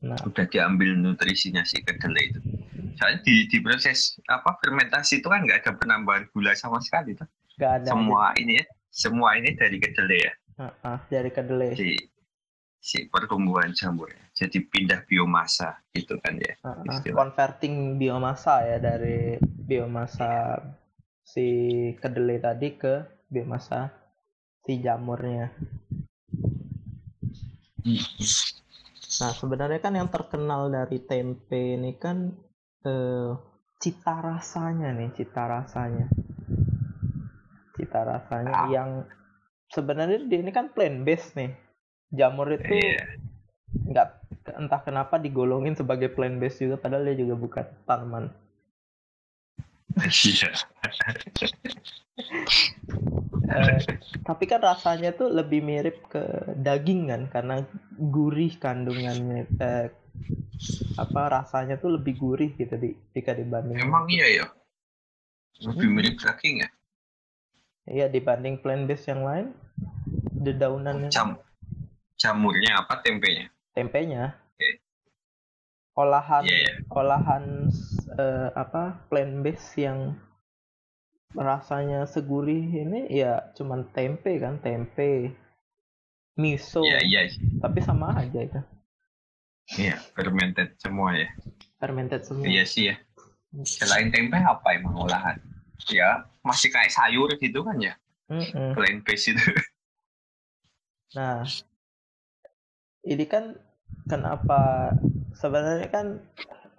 Nah. 0.04 0.20
Udah 0.28 0.46
diambil 0.52 1.00
nutrisinya 1.00 1.64
si 1.64 1.80
kedelai 1.80 2.32
itu. 2.32 2.40
Soalnya 3.00 3.24
di, 3.24 3.48
di 3.48 3.58
proses 3.64 4.20
apa 4.28 4.60
fermentasi 4.60 5.24
itu 5.24 5.28
kan 5.32 5.48
nggak 5.48 5.64
ada 5.64 5.72
penambahan 5.80 6.28
gula 6.36 6.54
sama 6.54 6.84
sekali 6.84 7.16
tuh 7.16 7.26
nggak 7.58 7.74
ada 7.86 7.88
semua 7.94 8.34
ini 8.42 8.60
ya 8.60 8.66
semua 8.94 9.30
ini 9.40 9.56
dari 9.58 9.78
kedelai 9.82 10.20
ya. 10.22 10.34
Ah, 10.54 10.74
ah, 10.86 11.00
dari 11.10 11.34
kedelai. 11.34 11.74
Si 11.74 11.98
si 12.84 13.08
pertumbuhan 13.08 13.72
jamur 13.72 14.12
jadi 14.36 14.60
pindah 14.68 15.08
biomasa 15.08 15.80
gitu 15.96 16.20
kan 16.20 16.36
ya 16.36 16.52
ah, 16.68 16.84
istilah. 16.84 17.16
converting 17.16 17.96
biomasa 17.96 18.60
ya 18.68 18.76
dari 18.76 19.40
biomasa 19.40 20.60
si 21.24 21.48
kedelai 21.96 22.44
tadi 22.44 22.76
ke 22.76 23.08
biomasa 23.32 23.88
si 24.64 24.80
jamurnya. 24.80 25.52
Nah, 29.14 29.32
sebenarnya 29.36 29.80
kan 29.84 29.94
yang 29.94 30.10
terkenal 30.10 30.72
dari 30.72 30.98
tempe 31.04 31.76
ini 31.76 31.94
kan 32.00 32.32
eh, 32.84 33.32
cita 33.80 34.16
rasanya 34.20 34.96
nih, 34.96 35.12
cita 35.16 35.44
rasanya. 35.48 36.08
Cita 37.76 38.00
rasanya 38.04 38.56
Ah. 38.56 38.68
yang 38.72 38.90
sebenarnya 39.68 40.24
dia 40.28 40.40
ini 40.40 40.52
kan 40.52 40.72
plant 40.72 41.04
based 41.04 41.36
nih. 41.36 41.52
Jamur 42.12 42.48
itu 42.52 42.72
Iya. 42.72 43.20
nggak 43.74 44.08
entah 44.60 44.82
kenapa 44.84 45.18
digolongin 45.18 45.74
sebagai 45.74 46.12
plant 46.12 46.38
based 46.40 46.62
juga 46.62 46.78
padahal 46.78 47.10
dia 47.12 47.20
juga 47.20 47.36
bukan 47.36 47.66
tanaman. 47.84 48.32
Iya. 50.00 50.52
Eh, 53.44 53.80
tapi 54.24 54.44
kan 54.48 54.64
rasanya 54.64 55.12
tuh 55.20 55.28
lebih 55.28 55.60
mirip 55.68 55.98
ke 56.08 56.24
daging 56.66 57.12
kan 57.12 57.22
karena 57.28 57.56
gurih 58.00 58.56
kandungannya 58.64 59.52
eh, 59.60 59.92
apa 60.94 61.22
rasanya 61.36 61.76
tuh 61.82 61.98
lebih 61.98 62.14
gurih 62.22 62.52
gitu 62.56 62.76
di 62.78 62.90
jika 63.18 63.34
dibanding 63.34 63.82
Emang 63.84 64.06
iya 64.10 64.28
ya. 64.42 64.46
Lebih 65.64 65.88
Hmm. 65.90 65.96
mirip 65.96 66.16
daging 66.24 66.56
ya. 66.64 66.70
iya 67.96 68.06
dibanding 68.16 68.56
plant 68.62 68.84
based 68.90 69.08
yang 69.12 69.22
lain 69.30 69.48
dedaunannya 70.46 71.12
Jam 71.14 71.30
jamurnya 72.22 72.72
apa 72.82 72.94
tempenya? 73.04 73.52
tempenya 73.76 74.34
Oke. 74.56 74.70
olahan 76.04 76.46
Iya 76.46 76.58
ya. 76.66 76.74
olahan 77.00 77.44
eh, 78.24 78.50
apa 78.64 78.84
plant 79.10 79.34
based 79.46 79.72
yang 79.86 80.00
rasanya 81.34 82.06
segurih 82.06 82.66
ini 82.84 83.10
ya 83.10 83.54
cuman 83.58 83.90
tempe 83.96 84.38
kan 84.44 84.62
tempe 84.62 85.34
miso 86.42 86.82
iya 86.84 87.22
tapi 87.62 87.80
sama 87.82 88.08
aja 88.22 88.40
itu 88.48 88.60
iya 89.80 89.96
fermented 90.16 90.76
semua 90.82 91.10
ya. 91.18 91.28
fermented 91.80 92.22
semua 92.26 92.46
Iya 92.46 92.64
sih 92.68 92.84
ya. 92.92 92.96
Selain 93.64 94.10
tempe 94.12 94.38
apa 94.38 94.68
emang 94.76 94.96
olahan? 94.98 95.38
Ya 95.92 96.26
masih 96.44 96.70
kayak 96.74 96.92
sayur 96.92 97.30
gitu 97.40 97.60
kan 97.64 97.78
ya. 97.80 97.94
Mm-mm. 98.30 98.74
Plant 98.76 99.02
based 99.06 99.32
itu. 99.32 99.44
Nah, 101.16 101.46
ini 103.04 103.26
kan 103.28 103.56
kenapa 104.08 104.92
sebenarnya 105.36 105.88
kan 105.92 106.08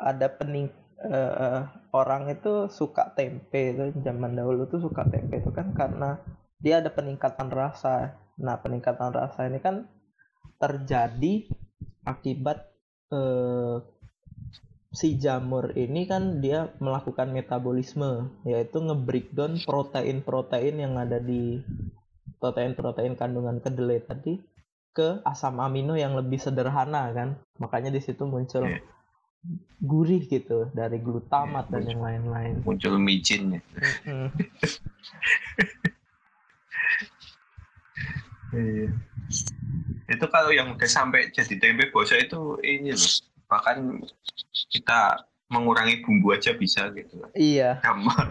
ada 0.01 0.27
pening 0.29 0.69
eh, 1.05 1.61
orang 1.95 2.27
itu 2.35 2.67
suka 2.75 3.15
tempe 3.15 3.71
itu 3.71 3.95
zaman 4.03 4.35
dahulu 4.35 4.67
tuh 4.67 4.83
suka 4.83 5.07
tempe 5.07 5.39
itu 5.39 5.55
kan 5.55 5.71
karena 5.71 6.19
dia 6.59 6.83
ada 6.83 6.91
peningkatan 6.91 7.55
rasa. 7.55 8.19
Nah, 8.43 8.59
peningkatan 8.59 9.15
rasa 9.15 9.47
ini 9.47 9.63
kan 9.63 9.87
terjadi 10.59 11.47
akibat 12.03 12.67
eh, 13.15 13.79
si 14.95 15.19
jamur 15.19 15.75
ini 15.75 16.07
kan 16.07 16.43
dia 16.43 16.71
melakukan 16.79 17.31
metabolisme 17.31 18.31
yaitu 18.47 18.79
nge-breakdown 18.79 19.59
protein-protein 19.67 20.75
yang 20.79 20.95
ada 20.99 21.19
di 21.19 21.59
protein-protein 22.39 23.19
kandungan 23.19 23.59
kedelai 23.59 24.03
tadi 24.07 24.39
ke 24.95 25.19
asam 25.27 25.59
amino 25.59 25.99
yang 25.99 26.15
lebih 26.15 26.39
sederhana 26.39 27.11
kan 27.11 27.35
makanya 27.59 27.91
di 27.91 27.99
situ 27.99 28.23
muncul 28.23 28.71
Iya. 28.71 28.79
Gurih 29.85 30.25
gitu 30.25 30.73
dari 30.73 30.97
glutamat 30.97 31.69
Iya, 31.69 31.73
dan 31.77 31.83
yang 31.93 32.01
lain-lain 32.01 32.55
muncul 32.65 32.97
micin 32.97 33.57
ya. 33.57 33.61
Mm-mm. 34.09 34.29
Iya. 38.55 38.89
Itu 40.09 40.27
kalau 40.31 40.55
yang 40.55 40.73
udah 40.73 40.87
sampai 40.89 41.29
jadi 41.35 41.59
tempe 41.59 41.91
bosok 41.91 42.19
itu 42.23 42.41
ini 42.63 42.95
loh. 42.95 43.13
Bahkan 43.51 43.77
kita 44.71 45.27
mengurangi 45.51 46.01
bumbu 46.01 46.33
aja 46.33 46.55
bisa 46.57 46.89
gitu. 46.95 47.21
iya 47.37 47.83
Sama. 47.83 48.15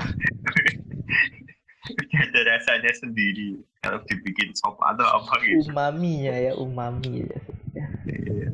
Ada 2.23 2.39
rasanya 2.47 2.95
sendiri 2.95 3.59
kalau 3.83 3.99
dibikin 4.07 4.55
sop 4.55 4.79
atau 4.79 5.03
apa 5.03 5.35
gitu. 5.43 5.67
umaminya 5.67 6.31
ya 6.31 6.55
umami 6.55 7.27
ya 7.27 7.39
Iya. 8.07 8.49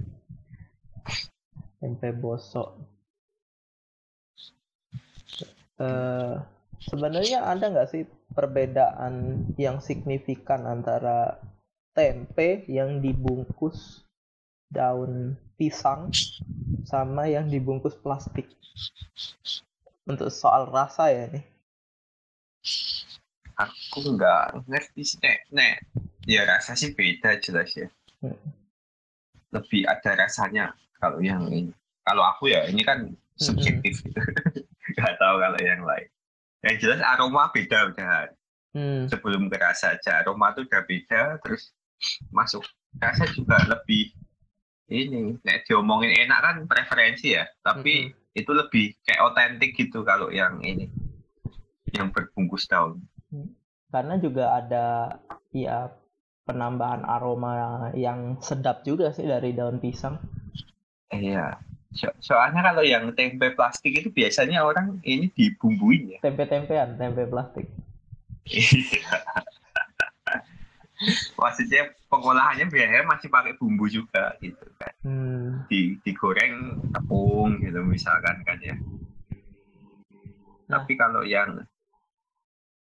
Tempe 1.80 2.12
bosok 2.16 2.76
eh 5.80 6.36
sebenarnya 6.80 7.44
ada 7.48 7.72
nggak 7.72 7.90
sih 7.92 8.04
perbedaan 8.36 9.48
yang 9.60 9.80
signifikan 9.84 10.68
antara 10.68 11.40
tempe 11.96 12.64
yang 12.68 13.04
dibungkus 13.04 14.04
daun 14.72 15.36
pisang 15.60 16.12
sama 16.86 17.28
yang 17.28 17.50
dibungkus 17.50 17.96
plastik 18.00 18.48
untuk 20.08 20.32
soal 20.32 20.70
rasa 20.70 21.12
ya 21.12 21.26
nih 21.32 21.46
Aku 23.60 24.16
nggak 24.16 24.72
ngerti 24.72 25.04
sih, 25.04 25.20
Nek. 25.20 25.40
Nek. 25.52 25.76
Ya 26.24 26.48
rasa 26.48 26.80
sih 26.80 26.96
beda 26.96 27.36
jelas 27.44 27.76
ya. 27.76 27.92
Hmm. 28.24 28.40
Lebih 29.52 29.84
ada 29.84 30.16
rasanya 30.16 30.72
kalau 31.00 31.20
yang 31.24 31.48
ini. 31.48 31.72
Kalau 32.04 32.24
aku 32.28 32.52
ya 32.52 32.68
ini 32.68 32.84
kan 32.84 33.10
subjektif 33.40 34.04
gitu. 34.04 34.20
Nggak 34.96 35.16
tahu 35.18 35.36
kalau 35.40 35.60
yang 35.64 35.82
lain. 35.88 36.08
Yang 36.66 36.76
jelas 36.84 37.00
aroma 37.02 37.48
beda 37.56 37.96
udah. 37.96 38.28
hmm, 38.76 39.08
Sebelum 39.08 39.48
kerasa 39.48 39.96
aja 39.96 40.20
aroma 40.22 40.52
tuh 40.52 40.68
udah 40.68 40.84
beda. 40.84 41.40
Terus 41.44 41.72
masuk 42.36 42.68
rasa 43.00 43.26
juga 43.32 43.56
lebih 43.70 44.12
ini. 44.92 45.40
Nek 45.46 45.64
diomongin 45.70 46.12
enak 46.28 46.40
kan 46.44 46.56
preferensi 46.68 47.38
ya. 47.38 47.48
Tapi 47.64 48.12
itu 48.36 48.52
lebih 48.52 48.98
kayak 49.08 49.24
otentik 49.32 49.72
gitu 49.78 50.04
kalau 50.04 50.28
yang 50.34 50.60
ini. 50.66 50.92
Yang 51.96 52.14
berbungkus 52.14 52.68
daun. 52.70 53.02
karena 53.90 54.22
juga 54.22 54.54
ada 54.54 55.18
ya 55.50 55.90
penambahan 56.46 57.06
aroma 57.10 57.90
yang 57.98 58.38
sedap 58.38 58.86
juga 58.86 59.10
sih 59.14 59.26
dari 59.26 59.54
daun 59.54 59.82
pisang 59.82 60.18
Iya. 61.10 61.58
So- 61.90 62.14
soalnya 62.22 62.62
kalau 62.62 62.86
yang 62.86 63.10
tempe 63.18 63.50
plastik 63.58 63.98
itu 63.98 64.14
biasanya 64.14 64.62
orang 64.62 65.02
ini 65.02 65.34
dibumbuin 65.34 66.14
ya. 66.14 66.20
tempe-tempean 66.22 67.02
tempe 67.02 67.26
plastik 67.26 67.66
Iya. 68.46 69.00
Maksudnya 71.40 71.96
pengolahannya 72.12 72.68
biasanya 72.68 73.08
masih 73.08 73.32
pakai 73.32 73.56
bumbu 73.56 73.88
juga 73.88 74.36
gitu 74.44 74.68
kan. 74.76 74.92
hmm. 75.08 75.72
Di, 75.72 75.96
digoreng 76.04 76.84
tepung 76.92 77.56
gitu 77.64 77.80
misalkan 77.88 78.44
kan 78.44 78.60
ya. 78.60 78.76
Nah. 80.70 80.84
Tapi 80.84 81.00
kalau 81.00 81.24
yang 81.24 81.64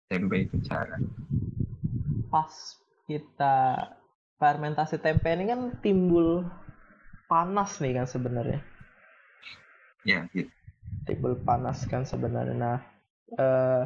tempe 0.08 0.48
itu 0.48 0.56
jarang. 0.66 1.04
pas 2.32 2.52
kita 3.06 3.56
fermentasi 4.36 5.00
tempe 5.00 5.32
ini 5.32 5.48
kan 5.48 5.72
timbul 5.80 6.44
panas 7.26 7.78
nih 7.78 7.94
kan 7.94 8.06
sebenarnya 8.06 8.60
Ya 10.02 10.30
gitu. 10.30 10.50
timbul 11.04 11.34
panas 11.38 11.84
kan 11.84 12.04
sebenarnya 12.04 12.54
nah 12.54 12.78
eh, 13.32 13.84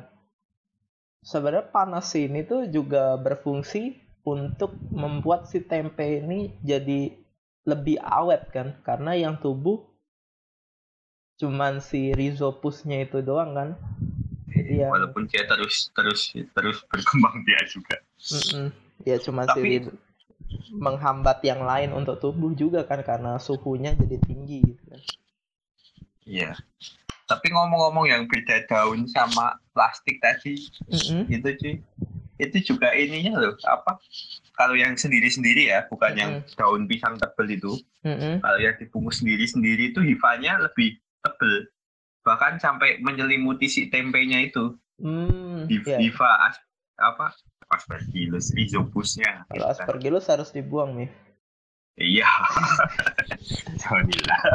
sebenarnya 1.22 1.68
panas 1.68 2.12
ini 2.14 2.44
tuh 2.44 2.68
juga 2.68 3.16
berfungsi 3.16 3.96
untuk 4.24 4.72
membuat 4.90 5.48
si 5.48 5.60
tempe 5.62 6.20
ini 6.20 6.54
jadi 6.60 7.16
lebih 7.64 8.00
awet 8.00 8.50
kan 8.50 8.76
karena 8.82 9.16
yang 9.16 9.36
tubuh 9.38 9.84
cuman 11.38 11.80
si 11.80 12.12
rhizopusnya 12.12 13.04
itu 13.04 13.20
doang 13.22 13.54
kan 13.54 13.70
Iya. 14.50 14.86
Walaupun 14.86 15.26
dia 15.26 15.46
terus 15.46 15.88
terus 15.94 16.30
terus 16.30 16.78
berkembang 16.86 17.42
dia 17.48 17.58
juga. 17.66 17.96
Mm-mm. 18.20 18.68
ya 19.02 19.16
cuman 19.18 19.46
si 19.46 19.52
Tapi- 19.56 19.66
rhiz- 19.80 19.98
menghambat 20.72 21.40
yang 21.42 21.62
lain 21.62 21.94
untuk 21.94 22.18
tumbuh 22.18 22.52
juga 22.54 22.84
kan 22.84 23.02
karena 23.02 23.38
suhunya 23.38 23.94
jadi 23.94 24.18
tinggi 24.22 24.58
gitu 24.66 24.84
kan 24.90 25.02
Iya. 26.24 26.54
Tapi 27.26 27.50
ngomong-ngomong 27.50 28.06
yang 28.06 28.30
beda 28.30 28.66
daun 28.66 29.10
sama 29.10 29.58
plastik 29.74 30.22
tadi, 30.22 30.62
Mm-mm. 30.90 31.26
itu 31.26 31.50
cuy 31.58 31.74
itu 32.40 32.58
juga 32.64 32.94
ininya 32.94 33.36
loh 33.36 33.58
apa 33.68 34.00
kalau 34.56 34.72
yang 34.72 34.96
sendiri-sendiri 34.96 35.68
ya 35.68 35.84
bukan 35.90 36.14
yang 36.16 36.32
daun 36.56 36.88
pisang 36.88 37.20
tebel 37.20 37.52
itu 37.52 37.74
Mm-mm. 38.06 38.40
kalau 38.40 38.56
yang 38.58 38.78
dibungkus 38.80 39.20
sendiri-sendiri 39.20 39.92
itu 39.92 40.00
hifanya 40.00 40.56
lebih 40.56 40.96
tebel 41.20 41.68
bahkan 42.22 42.56
sampai 42.56 43.02
menyelimuti 43.02 43.68
si 43.68 43.90
tempenya 43.90 44.40
itu 44.40 44.78
Hmm, 45.02 45.68
Hi- 45.68 45.84
ya. 45.84 45.98
hifa 46.00 46.30
as- 46.48 46.64
apa 46.96 47.36
aspergillus 47.70 48.50
rhizopusnya 48.54 49.46
Kalau 49.50 49.66
aspergillus 49.70 50.26
harus 50.30 50.50
dibuang 50.50 50.98
nih. 50.98 51.10
iya 52.00 52.30
Alhamdulillah. 53.86 54.42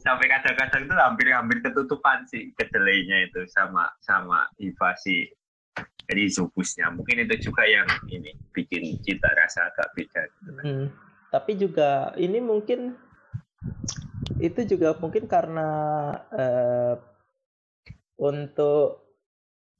sampai 0.00 0.26
kadang-kadang 0.30 0.82
itu 0.86 0.94
hampir-hampir 0.96 1.58
ketutupan 1.62 2.24
sih 2.30 2.54
kedelainya 2.56 3.28
itu 3.28 3.44
sama 3.50 3.90
sama 4.00 4.46
hifa 4.56 4.96
si 4.96 5.28
rhizopusnya 6.10 6.90
mungkin 6.90 7.26
itu 7.26 7.50
juga 7.50 7.62
yang 7.66 7.86
ini 8.10 8.34
bikin 8.50 8.98
cita 9.04 9.30
rasa 9.38 9.70
agak 9.70 9.88
beda 9.94 10.22
gitu. 10.26 10.50
Hmm. 10.62 10.86
Tapi 11.30 11.52
juga 11.54 12.10
ini 12.18 12.42
mungkin 12.42 12.98
itu 14.42 14.60
juga 14.66 14.98
mungkin 14.98 15.30
karena 15.30 15.68
eh, 16.34 16.94
untuk 18.18 19.09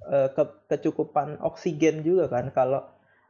eh, 0.09 0.29
ke- 0.33 0.59
kecukupan 0.71 1.43
oksigen 1.45 2.01
juga 2.01 2.33
kan 2.33 2.49
kalau 2.55 2.81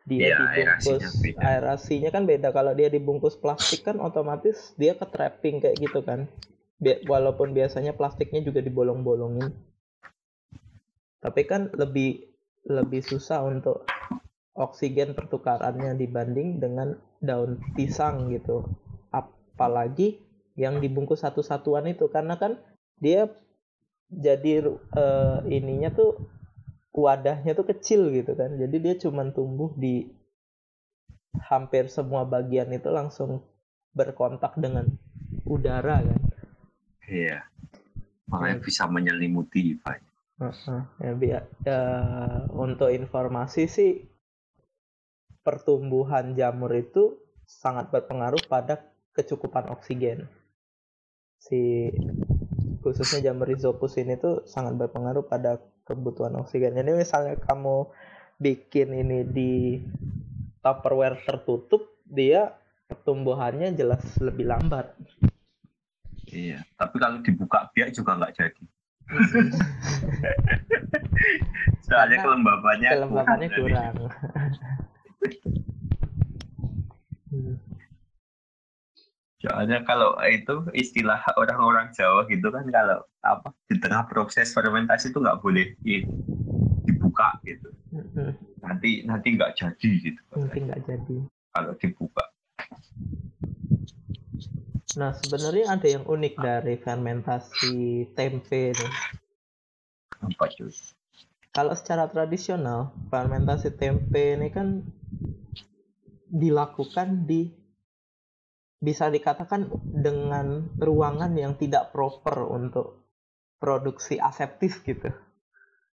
dia 0.09 0.33
aerasinya 0.33 0.41
dibungkus 0.43 1.05
beda. 1.21 1.41
aerasinya 1.45 2.11
kan 2.11 2.25
beda. 2.25 2.49
Kalau 2.51 2.73
dia 2.73 2.89
dibungkus 2.89 3.37
plastik 3.37 3.85
kan 3.85 4.01
otomatis 4.01 4.73
dia 4.81 4.97
ke 4.97 5.07
trapping 5.07 5.61
kayak 5.61 5.77
gitu 5.81 6.01
kan. 6.01 6.27
Bi- 6.81 7.05
walaupun 7.05 7.53
biasanya 7.53 7.93
plastiknya 7.93 8.41
juga 8.41 8.65
dibolong-bolongin. 8.65 9.53
Tapi 11.21 11.43
kan 11.45 11.69
lebih 11.77 12.33
lebih 12.65 13.05
susah 13.05 13.45
untuk 13.45 13.85
oksigen 14.57 15.13
pertukarannya 15.13 15.97
dibanding 15.97 16.59
dengan 16.59 16.97
daun 17.21 17.61
pisang 17.77 18.33
gitu. 18.33 18.65
Apalagi 19.13 20.17
yang 20.57 20.81
dibungkus 20.81 21.21
satu-satuan 21.21 21.93
itu. 21.93 22.09
Karena 22.09 22.41
kan 22.41 22.57
dia 22.97 23.29
jadi 24.09 24.65
eh, 24.75 25.39
ininya 25.47 25.93
tuh 25.93 26.40
wadahnya 26.95 27.53
tuh 27.59 27.67
kecil 27.71 28.11
gitu 28.15 28.33
kan. 28.35 28.51
Jadi 28.59 28.77
dia 28.85 28.95
cuman 28.99 29.31
tumbuh 29.37 29.71
di 29.79 30.11
hampir 31.51 31.85
semua 31.91 32.23
bagian 32.27 32.69
itu 32.75 32.89
langsung 32.91 33.43
berkontak 33.95 34.55
dengan 34.59 34.87
udara 35.47 36.03
kan. 36.03 36.21
Iya. 37.11 37.39
Makanya 38.31 38.57
Hmm. 38.57 38.65
bisa 38.67 38.85
menyelimuti 38.87 39.61
hifanya 39.75 40.11
Heeh. 40.41 40.83
ya, 41.05 41.13
bi- 41.21 41.33
ya, 41.69 41.81
untuk 42.65 42.91
informasi 43.01 43.63
sih 43.77 43.91
pertumbuhan 45.47 46.27
jamur 46.39 46.73
itu 46.85 47.03
sangat 47.63 47.87
berpengaruh 47.93 48.43
pada 48.53 48.75
kecukupan 49.17 49.65
oksigen. 49.75 50.19
Si 51.41 51.91
khususnya 52.85 53.21
jamur 53.33 53.47
rhizopus 53.51 53.93
ini 54.03 54.15
tuh 54.25 54.45
sangat 54.49 54.75
berpengaruh 54.81 55.25
pada 55.33 55.61
kebutuhan 55.91 56.39
oksigen. 56.39 56.79
Jadi 56.79 56.95
misalnya 56.95 57.35
kamu 57.39 57.87
bikin 58.41 58.89
ini 58.95 59.25
di 59.27 59.83
tupperware 60.65 61.21
tertutup 61.27 61.83
dia 62.09 62.57
pertumbuhannya 62.89 63.77
jelas 63.77 64.03
lebih 64.19 64.47
lambat. 64.49 64.97
Iya 66.31 66.63
tapi 66.79 66.99
kalau 67.03 67.19
dibuka 67.21 67.69
biak 67.75 67.93
juga 67.95 68.17
nggak 68.17 68.35
jadi. 68.39 68.65
Soalnya 71.91 72.23
kelembabannya 72.23 72.91
kurang. 73.51 73.95
Soalnya 79.41 79.81
kalau 79.89 80.21
itu 80.29 80.69
istilah 80.77 81.17
orang-orang 81.41 81.89
Jawa 81.97 82.29
gitu 82.29 82.53
kan 82.53 82.69
kalau 82.69 83.01
apa 83.25 83.49
di 83.73 83.81
tengah 83.81 84.05
proses 84.05 84.53
fermentasi 84.53 85.17
itu 85.17 85.19
nggak 85.19 85.41
boleh 85.41 85.73
gitu, 85.81 86.13
dibuka 86.85 87.41
gitu. 87.49 87.73
Mm-mm. 87.89 88.37
Nanti 88.61 89.01
nanti 89.09 89.41
nggak 89.41 89.57
jadi 89.57 89.91
gitu. 90.05 90.21
Nanti 90.37 90.59
nggak 90.61 90.81
jadi. 90.85 91.17
Kalau 91.57 91.73
dibuka. 91.81 92.25
Nah, 95.01 95.15
sebenarnya 95.15 95.71
ada 95.71 95.89
yang 95.89 96.05
unik 96.05 96.35
dari 96.37 96.75
fermentasi 96.77 98.11
tempe 98.13 98.75
nih. 98.77 98.93
Apa 100.21 100.51
cuy? 100.53 100.69
Kalau 101.55 101.73
secara 101.79 102.11
tradisional, 102.13 102.93
fermentasi 103.09 103.73
tempe 103.73 104.37
ini 104.37 104.53
kan 104.53 104.85
dilakukan 106.31 107.25
di 107.27 107.60
bisa 108.81 109.13
dikatakan 109.13 109.69
dengan 109.85 110.73
ruangan 110.81 111.37
yang 111.37 111.53
tidak 111.61 111.93
proper 111.93 112.49
untuk 112.49 113.05
produksi 113.61 114.17
aseptis 114.17 114.81
gitu. 114.81 115.13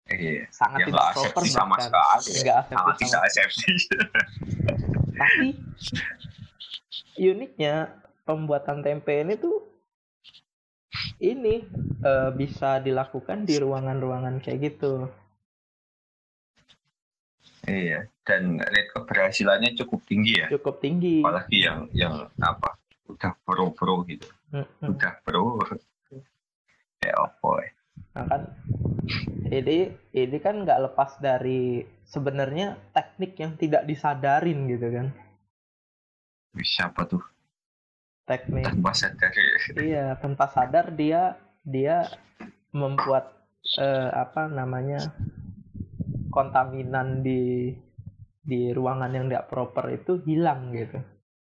Iya. 0.09 0.49
Sangat 0.49 0.79
Ya, 0.81 0.85
tidak 0.89 1.07
proper 1.13 1.43
sama 1.45 1.75
sekali. 1.77 2.31
Nggak 2.41 2.57
aseptis 2.57 2.73
Sangat 2.73 2.73
sama 2.73 2.91
tidak 2.97 3.21
aseptis. 3.29 3.81
Tapi 5.13 5.47
uniknya 7.21 7.75
pembuatan 8.25 8.81
tempe 8.81 9.13
ini 9.21 9.37
tuh 9.37 9.61
ini 11.21 11.61
eh, 12.01 12.29
bisa 12.33 12.81
dilakukan 12.81 13.45
di 13.45 13.61
ruangan-ruangan 13.61 14.41
kayak 14.41 14.73
gitu. 14.73 15.05
iya. 17.69 18.09
Dan 18.25 18.57
rate 18.57 18.89
keberhasilannya 18.97 19.77
cukup 19.77 20.01
tinggi 20.09 20.41
ya. 20.41 20.47
Cukup 20.49 20.81
tinggi. 20.81 21.21
Apalagi 21.21 21.57
yang 21.61 21.85
yang 21.93 22.25
apa? 22.41 22.70
Udah 23.09 23.33
pro-pro 23.41 24.03
gitu. 24.05 24.27
Mm-mm. 24.53 24.97
Udah 24.97 25.13
pro. 25.25 25.57
Ya 27.01 27.17
apa 27.17 27.49
ya. 27.65 27.71
Nah 28.13 28.25
kan 28.29 28.41
ini 29.49 29.89
ini 30.13 30.37
kan 30.37 30.61
nggak 30.61 30.85
lepas 30.85 31.17
dari 31.17 31.81
sebenarnya 32.05 32.77
teknik 32.93 33.41
yang 33.41 33.57
tidak 33.57 33.89
disadarin 33.89 34.69
gitu 34.69 34.87
kan. 34.93 35.07
Siapa 36.61 37.09
tuh? 37.09 37.25
Teknik 38.29 38.69
Tanpa 38.69 38.93
sadar. 38.93 39.33
iya 39.81 40.13
tanpa 40.21 40.45
sadar 40.51 40.93
dia 40.93 41.41
dia 41.65 42.05
membuat 42.69 43.33
eh, 43.81 44.09
apa 44.13 44.45
namanya 44.45 45.09
kontaminan 46.29 47.25
di 47.25 47.73
di 48.41 48.69
ruangan 48.75 49.11
yang 49.15 49.25
tidak 49.25 49.47
proper 49.47 49.85
itu 49.95 50.21
hilang 50.27 50.69
gitu. 50.75 51.01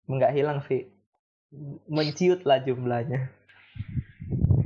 Nggak 0.06 0.34
hilang 0.38 0.60
sih. 0.70 0.91
Menciut 1.88 2.42
lah 2.48 2.64
jumlahnya. 2.64 3.28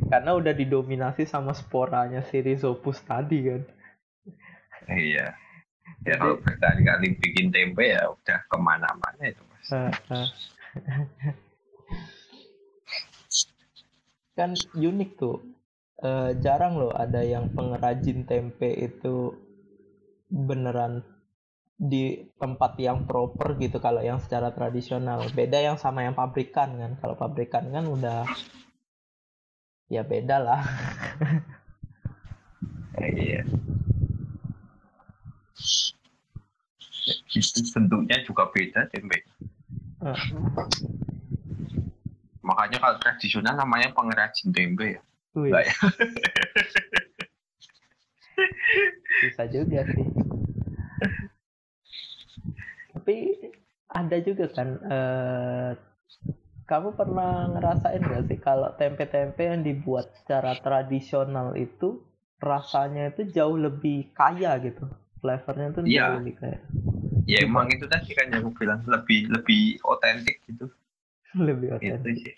Karena 0.06 0.38
udah 0.38 0.54
didominasi 0.54 1.26
sama 1.26 1.50
sporanya 1.50 2.22
si 2.22 2.38
Rhizopus 2.38 3.02
tadi 3.02 3.42
kan. 3.42 3.62
Iya. 4.86 5.34
Ya 6.06 6.14
Jadi- 6.14 6.20
kalau 6.22 6.38
berkali-kali 6.38 7.18
bikin 7.18 7.50
tempe 7.50 7.90
ya 7.90 8.06
udah 8.06 8.38
ke 8.46 8.56
mana-mana 8.62 9.22
itu 9.26 9.42
mas. 9.50 9.66
Kan 14.38 14.54
unik 14.78 15.10
tuh 15.18 15.42
Eh, 15.96 16.36
jarang 16.44 16.76
loh 16.76 16.92
ada 16.92 17.24
yang 17.24 17.48
pengrajin 17.56 18.28
tempe 18.28 18.68
itu 18.68 19.32
beneran 20.28 21.00
di 21.76 22.24
tempat 22.40 22.80
yang 22.80 23.04
proper 23.04 23.52
gitu 23.60 23.76
kalau 23.84 24.00
yang 24.00 24.16
secara 24.16 24.48
tradisional 24.56 25.20
beda 25.36 25.60
yang 25.60 25.76
sama 25.76 26.08
yang 26.08 26.16
pabrikan 26.16 26.72
kan 26.72 26.92
kalau 26.96 27.14
pabrikan 27.20 27.68
kan 27.68 27.84
udah 27.84 28.24
ya 29.92 30.00
beda 30.00 30.40
lah 30.40 30.62
Iya. 32.96 33.44
Itu 37.36 37.60
bentuknya 37.76 38.16
juga 38.24 38.48
beda 38.48 38.88
tempe. 38.88 39.20
Makanya 42.40 42.78
kalau 42.80 42.96
tradisional 43.04 43.52
namanya 43.52 43.92
pengrajin 43.92 44.48
tempe 44.48 44.96
ya. 44.96 45.02
Enggak 45.36 45.68
ya? 45.68 45.74
bisa 49.16 49.48
juga 49.48 49.80
sih 49.96 50.04
tapi 53.06 53.38
ada 53.86 54.18
juga 54.18 54.50
kan 54.50 54.82
eh, 54.82 55.70
kamu 56.66 56.98
pernah 56.98 57.46
ngerasain 57.54 58.02
gak 58.02 58.26
sih 58.26 58.38
kalau 58.42 58.74
tempe-tempe 58.74 59.46
yang 59.46 59.62
dibuat 59.62 60.10
secara 60.18 60.58
tradisional 60.58 61.54
itu 61.54 62.02
rasanya 62.42 63.14
itu 63.14 63.30
jauh 63.30 63.54
lebih 63.54 64.10
kaya 64.10 64.58
gitu 64.58 64.90
flavornya 65.22 65.70
tuh 65.70 65.86
jauh 65.86 66.18
lebih 66.18 66.34
kaya 66.34 66.58
Ya 67.30 67.46
emang 67.46 67.70
itu 67.70 67.86
tadi 67.86 68.10
kan 68.10 68.26
yang 68.34 68.42
aku 68.42 68.58
bilang 68.58 68.82
lebih 68.90 69.30
lebih 69.30 69.78
otentik 69.86 70.42
gitu. 70.50 70.66
lebih 71.46 71.78
Itu 71.78 71.78
otentik 71.78 72.26
sih. 72.26 72.34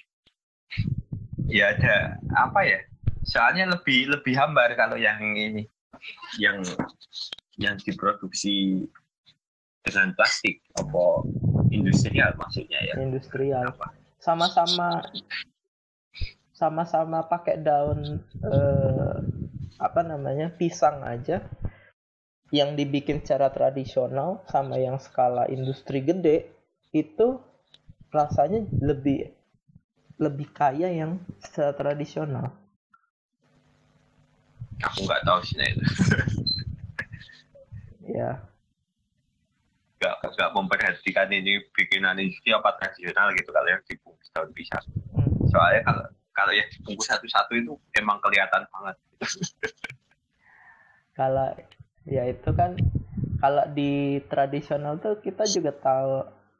Ya 1.48 1.72
ada 1.72 2.20
apa 2.36 2.60
ya? 2.68 2.80
Soalnya 3.24 3.72
lebih 3.72 4.12
lebih 4.12 4.36
hambar 4.36 4.76
kalau 4.76 5.00
yang 5.00 5.20
ini, 5.32 5.64
yang 6.36 6.60
yang 7.56 7.76
diproduksi 7.80 8.84
dengan 9.82 10.12
plastik 10.14 10.60
apa 10.76 11.24
industrial 11.72 12.34
maksudnya 12.36 12.80
ya. 12.84 12.94
industrial. 13.00 13.72
Sama-sama 14.18 15.06
sama-sama 16.52 17.22
pakai 17.30 17.62
daun 17.62 18.18
eh, 18.42 19.16
apa 19.78 20.00
namanya 20.02 20.50
pisang 20.52 21.04
aja. 21.06 21.44
Yang 22.48 22.80
dibikin 22.80 23.20
secara 23.20 23.52
tradisional 23.52 24.40
sama 24.48 24.80
yang 24.80 24.96
skala 24.96 25.44
industri 25.52 26.00
gede 26.00 26.48
itu 26.96 27.36
rasanya 28.08 28.64
lebih 28.80 29.28
lebih 30.16 30.48
kaya 30.56 30.88
yang 30.88 31.20
secara 31.44 31.76
tradisional. 31.76 32.56
Aku 34.80 35.04
nggak 35.04 35.28
tahu 35.28 35.40
sih 35.44 35.60
itu. 35.60 35.84
ya 38.16 38.47
Nggak 39.98 40.14
nggak 40.34 40.50
memperhatikan 40.54 41.28
ini 41.34 41.58
bikinan 41.74 42.14
industri 42.22 42.54
apa 42.54 42.70
tradisional 42.78 43.34
gitu 43.34 43.50
kalau 43.50 43.68
yang 43.68 43.82
dibungkus 43.86 44.28
daun 44.34 44.50
pisang. 44.54 44.86
Hmm. 45.14 45.30
Soalnya 45.50 45.82
kalau 45.82 46.04
kalau 46.34 46.52
yang 46.54 46.68
dibungkus 46.70 47.06
satu-satu 47.10 47.52
itu 47.58 47.72
emang 47.98 48.18
kelihatan 48.22 48.62
banget. 48.70 48.96
kalau 51.18 51.50
ya 52.06 52.22
itu 52.30 52.50
kan 52.54 52.70
kalau 53.42 53.64
di 53.74 54.22
tradisional 54.30 54.98
tuh 55.02 55.18
kita 55.18 55.44
juga 55.50 55.72
tahu 55.74 56.12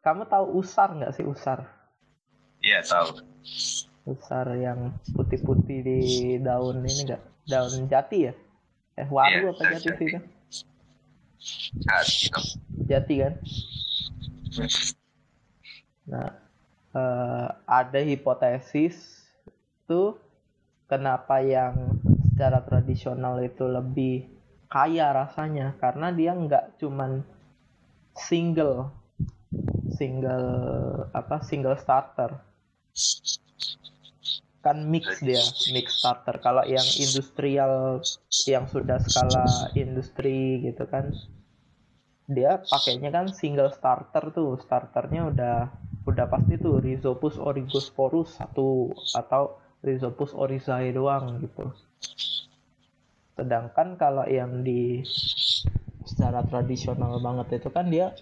kamu 0.04 0.22
tahu 0.26 0.44
usar 0.60 0.88
nggak 0.94 1.14
sih 1.14 1.26
usar 1.26 1.58
Iya 2.58 2.82
tahu. 2.82 3.08
besar 4.08 4.46
yang 4.56 4.80
putih-putih 5.12 5.78
di 5.84 6.00
daun 6.40 6.80
ini 6.80 7.04
enggak 7.04 7.22
daun 7.44 7.84
jati 7.92 8.18
ya 8.26 8.32
eh 8.98 9.08
waru 9.14 9.52
Iya, 9.52 9.52
apa 9.52 9.62
jati 9.78 9.90
sih 10.00 10.10
jati. 11.38 12.28
jati 12.88 13.14
kan? 13.22 13.34
Nah 16.08 16.28
eh, 16.94 17.48
ada 17.66 18.00
hipotesis 18.02 19.24
tuh 19.88 20.18
kenapa 20.90 21.40
yang 21.44 22.00
secara 22.32 22.62
tradisional 22.64 23.40
itu 23.42 23.64
lebih 23.66 24.28
kaya 24.68 25.10
rasanya? 25.14 25.74
Karena 25.80 26.12
dia 26.12 26.34
nggak 26.34 26.80
cuman 26.82 27.22
single 28.18 28.90
single 29.94 30.48
apa 31.14 31.40
single 31.42 31.78
starter 31.78 32.38
kan 34.68 34.84
mix 34.84 35.24
dia 35.24 35.40
mix 35.72 36.04
starter. 36.04 36.36
Kalau 36.44 36.60
yang 36.68 36.84
industrial 37.00 38.04
yang 38.44 38.68
sudah 38.68 39.00
skala 39.00 39.72
industri 39.72 40.60
gitu 40.60 40.84
kan 40.84 41.08
dia 42.28 42.60
pakainya 42.60 43.08
kan 43.08 43.32
single 43.32 43.72
starter 43.72 44.28
tuh. 44.36 44.60
Starternya 44.60 45.32
udah 45.32 45.56
udah 46.04 46.26
pasti 46.28 46.60
tuh 46.60 46.84
Rhizopus 46.84 47.40
origosporus 47.40 48.36
satu 48.36 48.92
atau 49.16 49.56
Rhizopus 49.80 50.36
oryzae 50.36 50.92
doang 50.92 51.40
gitu. 51.40 51.72
Sedangkan 53.36 53.96
kalau 53.96 54.28
yang 54.28 54.60
di 54.60 55.00
secara 56.04 56.44
tradisional 56.44 57.20
banget 57.20 57.60
itu 57.60 57.68
kan 57.72 57.88
dia 57.88 58.12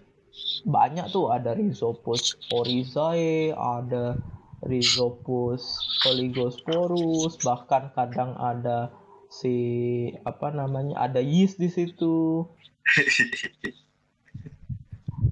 banyak 0.67 1.11
tuh. 1.11 1.35
Ada 1.35 1.59
Rhizopus 1.59 2.39
oryzae 2.55 3.55
ada 3.55 4.19
Rhizopus 4.67 5.63
oligosporus 6.05 7.41
bahkan 7.41 7.89
kadang 7.97 8.37
ada 8.37 8.93
si 9.33 9.57
apa 10.23 10.53
namanya 10.53 11.01
ada 11.01 11.21
yeast 11.25 11.57
di 11.57 11.73
situ. 11.73 12.45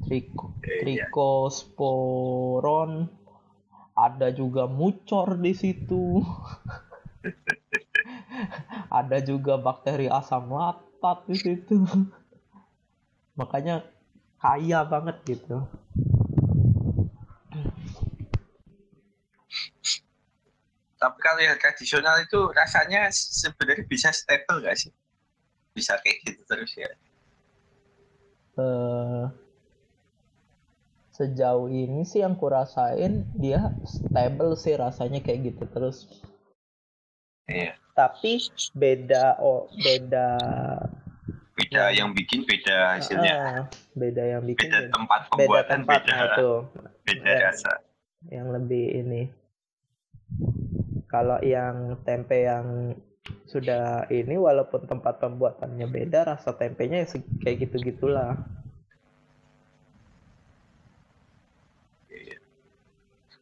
Trico, 0.04 0.52
Iya. 0.64 1.08
ada 3.94 4.28
juga 4.34 4.66
mucor 4.66 5.38
di 5.38 5.52
situ. 5.54 6.20
Ada 8.90 9.24
juga 9.24 9.56
bakteri 9.56 10.10
asam 10.12 10.50
laktat 10.52 11.24
di 11.30 11.38
situ. 11.40 11.82
Makanya 13.38 13.86
kaya 14.38 14.84
banget 14.84 15.16
gitu 15.24 15.64
tapi 21.04 21.20
kalau 21.20 21.40
yang 21.44 21.60
tradisional 21.60 22.16
itu 22.24 22.48
rasanya 22.56 23.12
sebenarnya 23.12 23.84
bisa 23.84 24.08
stable 24.08 24.64
gak 24.64 24.80
sih? 24.80 24.88
Bisa 25.76 26.00
kayak 26.00 26.24
gitu 26.24 26.40
terus 26.48 26.72
ya? 26.80 26.88
Uh, 28.56 29.28
sejauh 31.12 31.68
ini 31.68 32.08
sih 32.08 32.24
yang 32.24 32.40
kurasain 32.40 33.28
dia 33.36 33.76
stable 33.84 34.56
sih 34.56 34.80
rasanya 34.80 35.20
kayak 35.20 35.52
gitu 35.52 35.68
terus. 35.68 36.08
Iya. 37.52 37.76
Tapi 37.92 38.40
beda 38.72 39.44
oh 39.44 39.68
beda 39.76 40.40
beda 41.54 41.82
ya. 41.92 42.00
yang 42.00 42.16
bikin 42.16 42.48
beda 42.48 42.96
hasilnya. 42.96 43.36
Uh, 43.36 43.62
beda 43.92 44.22
yang 44.24 44.42
bikin 44.48 44.72
beda, 44.72 44.88
tempat 44.88 45.20
pembuatan 45.28 45.84
beda 45.84 45.92
tempat 45.92 46.00
beda, 46.00 46.14
nah 46.16 46.24
itu. 46.32 46.52
beda 47.04 47.32
rasa. 47.44 47.72
Yang 48.32 48.48
lebih 48.56 48.86
ini 49.04 49.22
kalau 51.14 51.38
yang 51.46 51.94
tempe 52.02 52.42
yang 52.42 52.90
sudah 53.46 54.10
ini 54.10 54.34
walaupun 54.34 54.82
tempat 54.90 55.22
pembuatannya 55.22 55.86
beda 55.86 56.34
rasa 56.34 56.58
tempenya 56.58 57.06
ya 57.06 57.22
kayak 57.46 57.70
gitu 57.70 57.94
gitulah 57.94 58.34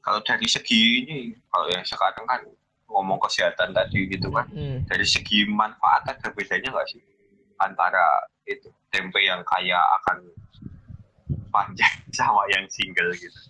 kalau 0.05 0.21
dari 0.21 0.45
segi 0.45 1.01
ini 1.01 1.19
kalau 1.49 1.65
yang 1.73 1.81
sekarang 1.81 2.29
kan 2.29 2.45
ngomong 2.93 3.17
kesehatan 3.25 3.73
tadi 3.73 4.05
gitu 4.05 4.29
kan 4.29 4.45
hmm. 4.53 4.85
dari 4.85 5.09
segi 5.09 5.49
manfaat 5.49 6.13
ada 6.13 6.29
bedanya 6.29 6.69
nggak 6.77 6.89
sih 6.93 7.01
antara 7.57 8.05
itu 8.45 8.69
tempe 8.93 9.17
yang 9.25 9.41
kaya 9.49 9.81
akan 10.03 10.29
panjang 11.49 11.97
sama 12.21 12.45
yang 12.53 12.69
single 12.69 13.09
gitu 13.17 13.41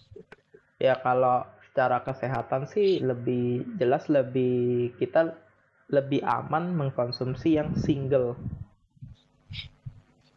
ya 0.78 0.94
kalau 1.02 1.42
secara 1.72 2.04
kesehatan 2.04 2.68
sih 2.68 3.00
lebih 3.00 3.64
jelas 3.80 4.04
lebih 4.12 4.92
kita 5.00 5.32
lebih 5.88 6.20
aman 6.20 6.76
mengkonsumsi 6.76 7.56
yang 7.56 7.72
single. 7.80 8.36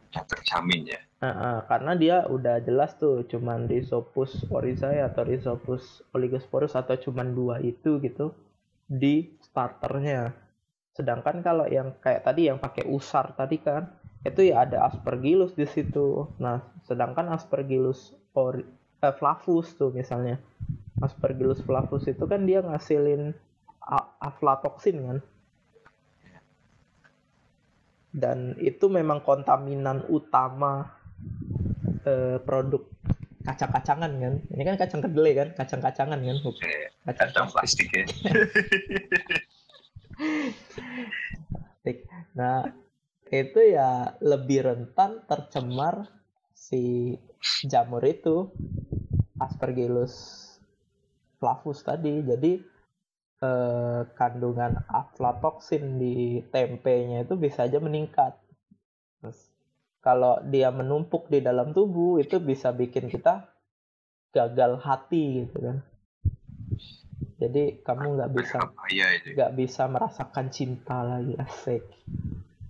Sudah 0.08 0.24
terjamin 0.24 0.96
ya. 0.96 1.00
Uh, 1.20 1.28
uh, 1.28 1.56
karena 1.68 1.92
dia 1.92 2.16
udah 2.24 2.64
jelas 2.64 2.96
tuh 2.96 3.28
cuman 3.28 3.68
Rhizopus 3.68 4.48
oryzae 4.48 5.04
atau 5.04 5.28
Rhizopus 5.28 6.04
oligosporus 6.16 6.72
atau 6.72 6.96
cuman 6.96 7.36
dua 7.36 7.60
itu 7.60 8.00
gitu 8.00 8.32
di 8.88 9.36
starternya. 9.44 10.32
Sedangkan 10.96 11.44
kalau 11.44 11.68
yang 11.68 12.00
kayak 12.00 12.24
tadi 12.24 12.48
yang 12.48 12.56
pakai 12.56 12.88
usar 12.88 13.36
tadi 13.36 13.60
kan 13.60 13.92
itu 14.24 14.40
ya 14.40 14.64
ada 14.64 14.88
Aspergillus 14.88 15.52
di 15.52 15.68
situ. 15.68 16.32
Nah, 16.40 16.64
sedangkan 16.88 17.28
Aspergillus 17.28 18.16
or 18.32 18.64
eh, 19.04 19.14
flavus 19.20 19.76
tuh 19.76 19.92
misalnya. 19.92 20.40
Aspergillus 21.04 21.60
flavus 21.60 22.08
itu 22.08 22.24
kan 22.24 22.48
dia 22.48 22.64
ngasilin 22.64 23.36
aflatoksin 24.20 24.96
kan? 25.04 25.18
Dan 28.16 28.56
itu 28.64 28.88
memang 28.88 29.20
kontaminan 29.20 30.08
utama 30.08 30.88
eh, 32.08 32.40
produk 32.40 32.80
kacang-kacangan 33.44 34.12
kan? 34.16 34.34
Ini 34.56 34.62
kan 34.64 34.76
kacang 34.80 35.00
kedelai 35.04 35.32
kan? 35.36 35.48
Kacang-kacangan 35.52 36.18
kan? 36.18 36.36
Kacang, 37.04 37.28
kacang 37.28 37.46
plastik. 37.52 37.88
ya. 37.92 38.04
Nah 42.34 42.66
itu 43.30 43.58
ya 43.58 44.14
lebih 44.22 44.64
rentan 44.64 45.22
tercemar 45.26 46.08
si 46.54 47.14
jamur 47.66 48.02
itu 48.06 48.50
aspergillus 49.38 50.45
flavus 51.36 51.84
tadi 51.84 52.24
jadi 52.24 52.52
eh, 53.44 54.00
kandungan 54.16 54.80
aflatoksin 54.88 56.00
di 56.00 56.40
tempenya 56.48 57.24
itu 57.24 57.34
bisa 57.36 57.68
aja 57.68 57.78
meningkat. 57.80 58.36
Terus 59.20 59.38
kalau 60.00 60.38
dia 60.46 60.70
menumpuk 60.70 61.28
di 61.28 61.42
dalam 61.42 61.74
tubuh 61.74 62.22
itu 62.22 62.38
bisa 62.38 62.70
bikin 62.72 63.10
kita 63.10 63.50
gagal 64.32 64.80
hati 64.80 65.44
gitu 65.44 65.56
kan. 65.60 65.78
Jadi 67.36 67.84
kamu 67.84 68.16
nggak 68.16 68.32
bisa 68.32 68.58
nggak 69.36 69.52
bisa 69.56 69.82
merasakan 69.92 70.46
cinta 70.48 71.04
lagi 71.04 71.36
asik. 71.36 71.84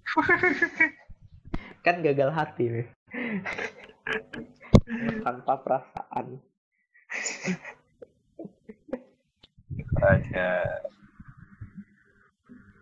kan 1.86 2.02
gagal 2.02 2.30
hati 2.34 2.64
nih. 2.66 2.88
tanpa 5.26 5.58
perasaan 5.66 6.38
ada. 10.00 10.50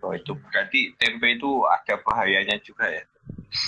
Oh 0.05 0.13
itu 0.13 0.37
berarti 0.37 0.93
tempe 1.01 1.33
itu 1.33 1.65
ada 1.65 1.97
bahayanya 2.05 2.61
juga 2.61 2.93
ya? 2.93 3.05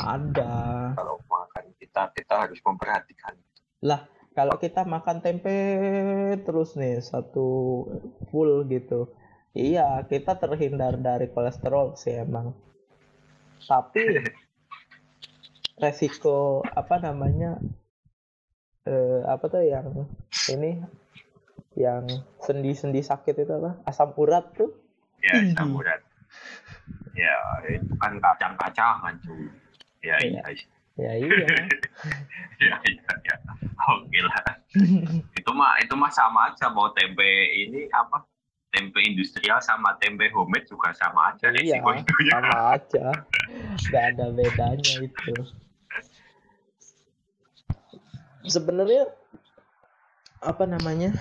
Ada. 0.04 0.52
Kalau 0.92 1.16
makan 1.24 1.64
kita 1.80 2.12
kita 2.12 2.34
harus 2.44 2.60
memperhatikan. 2.60 3.34
Lah 3.80 4.04
kalau 4.36 4.60
kita 4.60 4.84
makan 4.84 5.24
tempe 5.24 5.56
terus 6.44 6.76
nih 6.76 7.00
satu 7.00 7.82
full 8.28 8.68
gitu. 8.68 9.08
Iya 9.56 10.04
kita 10.04 10.36
terhindar 10.36 11.00
dari 11.00 11.32
kolesterol 11.32 11.96
sih 11.96 12.20
emang. 12.20 12.52
Tapi 13.64 14.20
resiko 15.82 16.60
apa 16.68 17.00
namanya 17.00 17.56
eh, 18.84 19.20
apa 19.24 19.44
tuh 19.48 19.64
yang 19.64 20.04
ini 20.52 20.84
yang 21.76 22.04
sendi-sendi 22.46 23.02
sakit 23.02 23.34
itu 23.42 23.52
apa? 23.58 23.82
Asam 23.82 24.14
urat 24.14 24.46
tuh. 24.54 24.70
Ya, 25.18 25.42
asam 25.42 25.74
urat. 25.74 25.98
Ya, 27.18 27.34
itu 27.66 27.90
kan 27.98 28.22
kacang-kacangan 28.22 29.18
tuh. 29.26 29.50
Ya, 30.06 30.14
iya. 30.26 30.42
Ya 30.96 31.12
iya. 31.12 31.28
ya 32.56 32.72
iya 32.88 33.14
ya. 33.20 33.36
Oke 33.92 34.16
lah. 34.24 34.56
itu 35.36 35.50
mah 35.52 35.76
itu 35.76 35.92
mah 35.92 36.08
sama 36.08 36.48
aja 36.48 36.72
mau 36.72 36.88
tempe 36.96 37.52
ini 37.52 37.84
apa? 37.92 38.24
Tempe 38.72 39.04
industrial 39.04 39.60
sama 39.60 39.92
tempe 40.00 40.32
homemade 40.32 40.64
juga 40.64 40.96
sama 40.96 41.36
aja 41.36 41.52
iya, 41.52 41.84
Sama 41.84 42.00
aja. 42.80 43.12
Gak 43.92 44.04
ada 44.16 44.32
bedanya 44.32 44.94
itu. 45.04 45.36
Sebenarnya 48.56 49.10
apa 50.40 50.64
namanya 50.68 51.16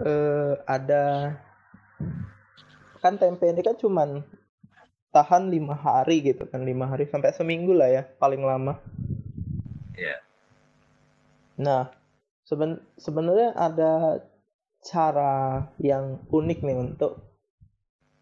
uh, 0.00 0.60
ada 0.68 1.34
kan 2.98 3.16
tempe 3.16 3.46
ini 3.48 3.62
kan 3.62 3.78
cuman 3.78 4.26
tahan 5.14 5.48
lima 5.48 5.72
hari 5.72 6.20
gitu 6.20 6.44
kan 6.44 6.62
lima 6.62 6.84
hari 6.86 7.08
sampai 7.08 7.32
seminggu 7.32 7.72
lah 7.72 7.88
ya 7.88 8.02
paling 8.20 8.44
lama. 8.44 8.76
Iya. 9.96 10.18
Yeah. 10.18 10.20
Nah 11.58 11.82
seben 12.44 12.80
sebenarnya 13.00 13.56
ada 13.56 14.22
cara 14.84 15.68
yang 15.80 16.22
unik 16.30 16.58
nih 16.62 16.78
untuk 16.78 17.24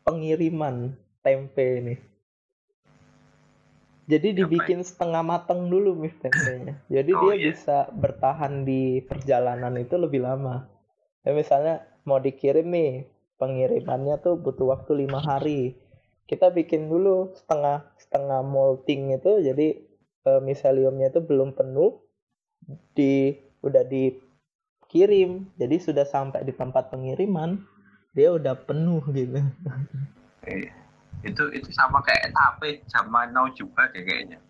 pengiriman 0.06 0.94
tempe 1.20 1.82
ini. 1.82 1.94
Jadi 4.06 4.38
dibikin 4.38 4.86
setengah 4.86 5.26
matang 5.26 5.66
dulu 5.66 5.98
tempenya. 6.22 6.78
Jadi 6.86 7.10
oh, 7.10 7.20
dia 7.26 7.34
iya. 7.34 7.50
bisa 7.50 7.90
bertahan 7.90 8.62
di 8.62 9.02
perjalanan 9.02 9.74
itu 9.74 9.98
lebih 9.98 10.22
lama. 10.22 10.70
Ya 11.26 11.34
misalnya 11.34 11.82
mau 12.06 12.22
dikirim 12.22 12.70
nih, 12.70 13.10
pengirimannya 13.34 14.22
tuh 14.22 14.38
butuh 14.38 14.70
waktu 14.70 15.06
lima 15.06 15.18
hari. 15.18 15.74
Kita 16.30 16.54
bikin 16.54 16.86
dulu 16.86 17.34
setengah 17.34 17.82
setengah 17.98 18.46
molting 18.46 19.14
itu, 19.14 19.42
jadi 19.42 19.78
e, 20.22 20.30
miseliumnya 20.42 21.10
itu 21.10 21.22
belum 21.22 21.58
penuh, 21.58 21.98
di 22.94 23.34
udah 23.62 23.82
dikirim, 23.86 25.50
jadi 25.58 25.76
sudah 25.82 26.06
sampai 26.06 26.46
di 26.46 26.54
tempat 26.54 26.94
pengiriman, 26.94 27.62
dia 28.14 28.30
udah 28.34 28.54
penuh 28.54 29.02
gitu. 29.10 29.42
Itu 31.24 31.48
itu 31.52 31.68
sama 31.72 32.02
kayak 32.02 32.32
tape 32.34 32.82
zaman 32.90 33.32
now 33.32 33.46
juga 33.52 33.88
deh 33.92 34.02
kayaknya. 34.02 34.40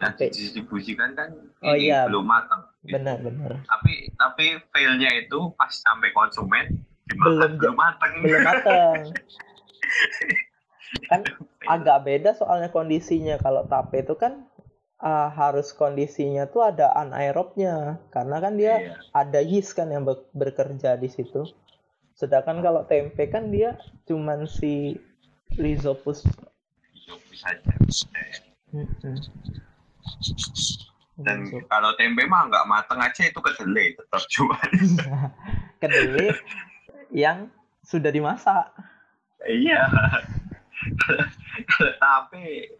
Yang 0.00 0.32
didistribusikan 0.32 1.12
kan 1.12 1.28
oh, 1.60 1.76
ini 1.76 1.92
iya. 1.92 2.08
belum 2.08 2.24
matang. 2.24 2.64
Gitu. 2.80 2.96
benar 2.96 3.20
benar. 3.20 3.60
Tapi 3.68 4.08
tapi 4.16 4.46
failnya 4.72 5.12
itu 5.12 5.52
pas 5.60 5.68
sampai 5.68 6.08
konsumen 6.16 6.80
belum 7.12 7.60
belum 7.60 7.76
matang. 7.76 8.12
belum 8.24 8.42
matang. 8.42 9.00
Kan 11.06 11.22
agak 11.70 12.02
beda 12.02 12.34
soalnya 12.34 12.72
kondisinya. 12.74 13.38
Kalau 13.38 13.62
tape 13.70 14.02
itu 14.02 14.18
kan 14.18 14.50
uh, 14.98 15.28
harus 15.30 15.70
kondisinya 15.70 16.50
tuh 16.50 16.66
ada 16.66 16.90
anaerobnya. 16.98 18.02
Karena 18.10 18.42
kan 18.42 18.58
dia 18.58 18.74
iya. 18.78 18.94
ada 19.14 19.38
yeast 19.38 19.78
kan 19.78 19.90
yang 19.94 20.02
bekerja 20.34 20.98
di 20.98 21.06
situ. 21.06 21.46
Sedangkan 22.18 22.60
kalau 22.60 22.84
tempe 22.84 23.30
kan 23.30 23.48
dia 23.54 23.78
cuman 24.04 24.44
si 24.44 24.98
rhizopus. 25.58 26.26
Rhizopus 26.94 27.38
saja. 27.42 27.72
Mm-mm. 28.70 29.16
Dan 31.20 31.52
kalau 31.68 31.92
tempe 32.00 32.24
mah 32.24 32.48
nggak 32.48 32.66
mateng 32.70 33.00
aja 33.02 33.28
itu 33.28 33.40
kedelai 33.42 33.92
tetap 33.98 34.22
jual. 34.32 34.56
kedelai 35.82 36.32
yang 37.12 37.50
sudah 37.84 38.08
dimasak. 38.08 38.70
iya. 39.44 39.84
Tape 42.00 42.72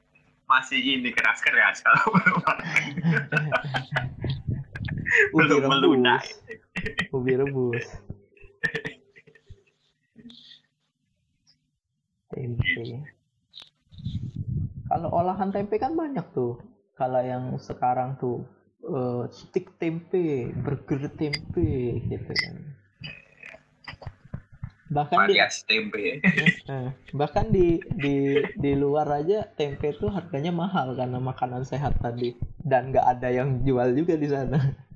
masih 0.48 0.80
ini 0.82 1.14
keras-keras 1.14 1.78
kalau 1.84 2.10
belum 2.10 2.42
belum 5.62 5.62
melunak. 5.70 6.26
rebus. 6.26 7.14
Ubi 7.14 7.32
rebus. 7.38 7.86
Tempe. 12.40 13.04
Kalau 14.88 15.08
olahan 15.12 15.52
tempe 15.52 15.76
kan 15.76 15.92
banyak 15.94 16.24
tuh. 16.32 16.56
Kalau 16.96 17.20
yang 17.20 17.60
sekarang 17.60 18.16
tuh 18.16 18.48
eh, 18.84 19.22
stick 19.30 19.76
tempe, 19.76 20.48
burger 20.64 21.12
tempe 21.14 22.00
gitu 22.08 22.32
kan. 22.32 22.56
Bahkan 24.90 25.30
di 25.30 25.38
tempe. 25.70 26.18
eh, 26.66 26.90
bahkan 27.14 27.46
di 27.54 27.78
di 27.94 28.42
di 28.58 28.72
luar 28.74 29.22
aja 29.22 29.46
tempe 29.46 29.94
tuh 29.94 30.10
harganya 30.10 30.50
mahal 30.50 30.98
karena 30.98 31.22
makanan 31.22 31.62
sehat 31.62 31.94
tadi 32.02 32.34
dan 32.58 32.90
nggak 32.90 33.06
ada 33.06 33.30
yang 33.30 33.62
jual 33.62 33.94
juga 33.94 34.18
di 34.18 34.26
sana. 34.26 34.58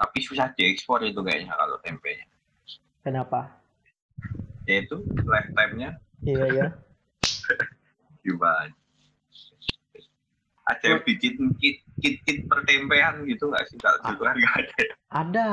Tapi 0.00 0.18
susah 0.24 0.48
diekspor 0.56 1.04
itu 1.04 1.20
kayaknya 1.20 1.52
kalau 1.52 1.76
tempenya. 1.84 2.24
Kenapa? 3.04 3.60
Yaitu 4.64 5.04
lifetime-nya 5.04 6.00
Iya 6.24 6.46
ya. 6.52 6.66
gimana? 8.24 8.72
Ada 10.68 10.84
yang 10.96 11.02
bikin 11.02 11.50
kit 11.58 11.82
kit 11.98 12.20
kit 12.24 12.46
pertempean 12.46 13.26
gitu 13.26 13.48
nggak 13.50 13.64
sih 13.68 13.76
kalau 13.80 13.98
di 14.06 14.12
luar 14.16 14.34
nggak 14.36 14.56
ada? 14.56 14.74
ya? 14.80 14.94
Ada. 15.10 15.50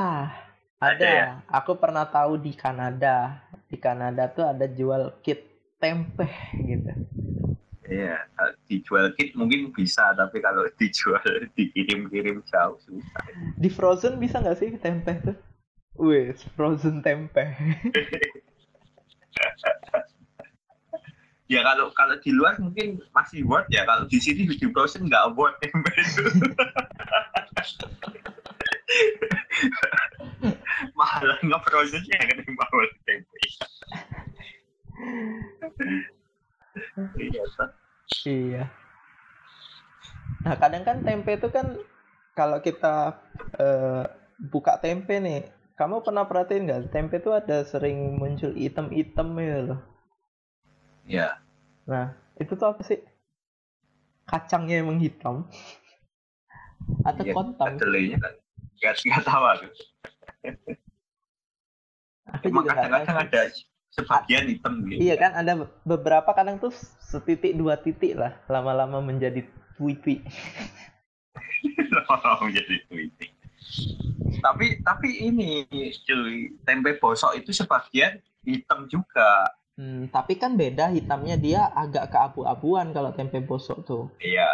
Ada 0.78 0.94
Ada. 0.94 1.08
ya? 1.10 1.28
Aku 1.50 1.74
pernah 1.76 2.06
tahu 2.06 2.38
di 2.38 2.52
Kanada. 2.54 3.42
Di 3.68 3.76
Kanada 3.76 4.30
tuh 4.30 4.46
ada 4.48 4.64
jual 4.64 5.18
kit 5.20 5.42
tempe 5.76 6.28
gitu. 6.56 6.92
Iya, 7.88 8.20
dijual 8.68 9.16
kit 9.16 9.32
mungkin 9.32 9.72
bisa, 9.72 10.12
tapi 10.12 10.44
kalau 10.44 10.68
dijual 10.78 11.24
dikirim-kirim 11.56 12.44
jauh 12.44 12.76
susah. 12.84 13.24
Di 13.56 13.72
frozen 13.72 14.20
bisa 14.20 14.44
nggak 14.44 14.58
sih 14.60 14.76
tempe 14.76 15.16
tuh? 15.24 15.36
Wih, 15.96 16.36
frozen 16.54 17.00
tempe. 17.00 17.48
Ya 21.48 21.64
kalau 21.64 21.88
kalau 21.96 22.12
di 22.20 22.28
luar 22.28 22.60
mungkin 22.60 23.00
masih 23.16 23.40
worth 23.48 23.72
ya, 23.72 23.88
kalau 23.88 24.04
di 24.04 24.20
sini 24.20 24.44
di 24.44 24.68
frozen 24.68 25.08
nggak 25.08 25.32
worth 25.32 25.56
tempe 25.64 25.88
itu. 25.96 26.28
Malah 30.92 31.40
nggak 31.40 31.62
frozennya 31.64 32.20
ketimbang 32.20 32.68
tempe. 33.08 33.40
Iya. 37.18 37.44
Iya. 38.26 38.62
Nah, 40.44 40.54
kadang 40.56 40.82
kan 40.86 40.96
tempe 41.04 41.36
itu 41.36 41.48
kan 41.50 41.76
kalau 42.34 42.58
kita 42.62 43.18
eh, 43.58 44.04
buka 44.38 44.78
tempe 44.78 45.18
nih, 45.18 45.46
kamu 45.78 46.02
pernah 46.02 46.24
perhatiin 46.26 46.66
nggak? 46.66 46.82
Tempe 46.94 47.18
itu 47.18 47.30
ada 47.34 47.62
sering 47.66 48.18
muncul 48.18 48.54
item-item 48.54 49.28
ya 49.38 49.58
loh. 49.62 49.80
Ya, 51.08 51.28
Nah, 51.88 52.12
itu 52.36 52.52
tuh 52.52 52.68
apa 52.68 52.84
sih? 52.84 53.00
Kacangnya 54.28 54.84
emang 54.84 55.00
hitam? 55.00 55.48
Atau 57.00 57.24
iya, 57.24 57.32
kontang? 57.32 57.80
kedelainya 57.80 58.20
kan 58.20 58.34
nggak 58.78 58.94
nggak 59.08 59.22
tahu 59.24 59.44
aku. 59.48 59.68
Aku 62.28 62.44
Emang 62.52 62.64
kadang-kadang 62.68 63.18
ada 63.24 63.42
sebagian 63.92 64.44
hitam 64.48 64.84
gitu. 64.86 65.00
Iya 65.00 65.14
kan, 65.16 65.32
ada 65.36 65.52
be- 65.64 65.72
beberapa 65.84 66.30
kadang 66.36 66.60
tuh 66.60 66.72
setitik 67.02 67.56
dua 67.56 67.80
titik 67.80 68.14
lah, 68.14 68.36
lama-lama 68.46 69.00
menjadi 69.00 69.44
tweety. 69.78 70.22
menjadi 72.44 72.76
tweeting. 72.88 73.32
Tapi 74.38 74.66
tapi 74.86 75.08
ini 75.28 75.66
cuy, 76.06 76.54
tempe 76.62 76.96
bosok 76.96 77.42
itu 77.42 77.50
sebagian 77.50 78.22
hitam 78.46 78.86
juga. 78.86 79.50
Hmm, 79.78 80.10
tapi 80.10 80.34
kan 80.34 80.58
beda 80.58 80.90
hitamnya 80.90 81.38
dia 81.38 81.70
agak 81.70 82.10
keabu-abuan 82.10 82.90
kalau 82.90 83.14
tempe 83.14 83.38
bosok 83.38 83.78
tuh. 83.86 84.04
Iya, 84.18 84.50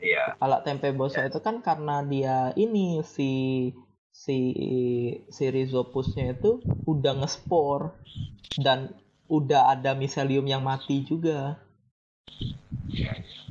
iya. 0.00 0.36
Kalau 0.36 0.58
tempe 0.60 0.92
bosok 0.92 1.32
itu 1.32 1.40
kan 1.40 1.64
karena 1.64 2.04
dia 2.04 2.52
ini 2.56 3.00
si 3.00 3.72
si 4.16 4.40
si 5.28 5.44
rhizopusnya 5.52 6.32
itu 6.32 6.64
udah 6.88 7.20
ngespor 7.20 7.92
dan 8.56 8.96
udah 9.28 9.76
ada 9.76 9.92
miselium 9.92 10.48
yang 10.48 10.64
mati 10.64 11.04
juga. 11.04 11.60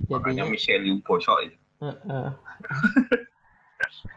Makanya 0.09 0.41
Jadinya 0.41 0.45
miselium 0.49 0.97
bosok 1.05 1.37
itu. 1.45 1.57
Heeh. 1.85 2.27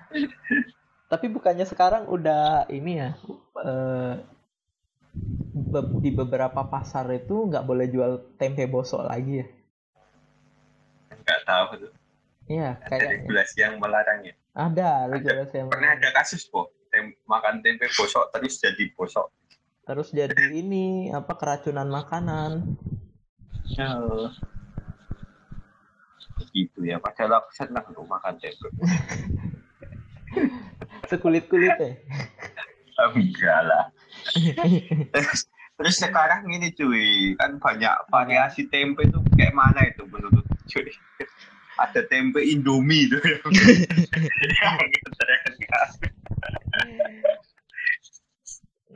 Tapi 1.13 1.27
bukannya 1.29 1.65
sekarang 1.69 2.09
udah 2.09 2.69
ini 2.69 3.01
ya 3.01 3.17
be- 5.59 5.95
di 6.05 6.11
beberapa 6.13 6.65
pasar 6.69 7.09
itu 7.13 7.49
nggak 7.49 7.65
boleh 7.67 7.87
jual 7.89 8.13
tempe 8.37 8.65
bosok 8.69 9.09
lagi 9.09 9.45
ya? 9.45 9.47
Nggak 11.13 11.41
tahu 11.45 11.65
tuh. 11.81 11.98
Iya, 12.49 12.81
kayaknya 12.89 13.21
regulasi 13.21 13.57
yang 13.61 13.77
melarangnya. 13.77 14.33
ada 14.57 15.05
regulasi 15.07 15.55
yang 15.61 15.69
Pernah 15.69 16.01
ada 16.01 16.09
kasus 16.17 16.49
kok. 16.49 16.73
Tem 16.89 17.13
makan 17.29 17.61
tempe 17.61 17.85
bosok 17.93 18.33
terus 18.33 18.57
jadi 18.57 18.89
bosok. 18.97 19.29
terus 19.89 20.13
jadi 20.13 20.53
ini 20.53 21.09
apa 21.13 21.33
keracunan 21.37 21.89
makanan. 21.89 22.77
Oh. 23.81 24.29
Gitu 26.53 26.81
ya. 26.85 27.01
Padahal 27.01 27.45
aku 27.45 27.53
senang 27.57 27.85
tuh 27.93 28.05
makan 28.05 28.37
tempe. 28.41 28.69
Sekulit-kulit 31.13 31.77
ya. 31.77 31.93
Oh, 32.99 33.15
enggak 33.15 33.63
lah. 33.63 33.95
terus, 35.15 35.47
terus 35.79 36.03
sekarang 36.03 36.51
ini 36.51 36.75
cuy, 36.75 37.39
kan 37.39 37.63
banyak 37.63 37.95
variasi 38.11 38.67
tempe 38.67 39.07
tuh 39.07 39.23
kayak 39.39 39.55
mana 39.55 39.87
itu 39.87 40.03
menurut 40.11 40.43
cuy? 40.67 40.91
Ada 41.79 42.01
tempe 42.11 42.41
Indomie 42.43 43.07
yang 43.07 43.23
keren. 43.55 43.93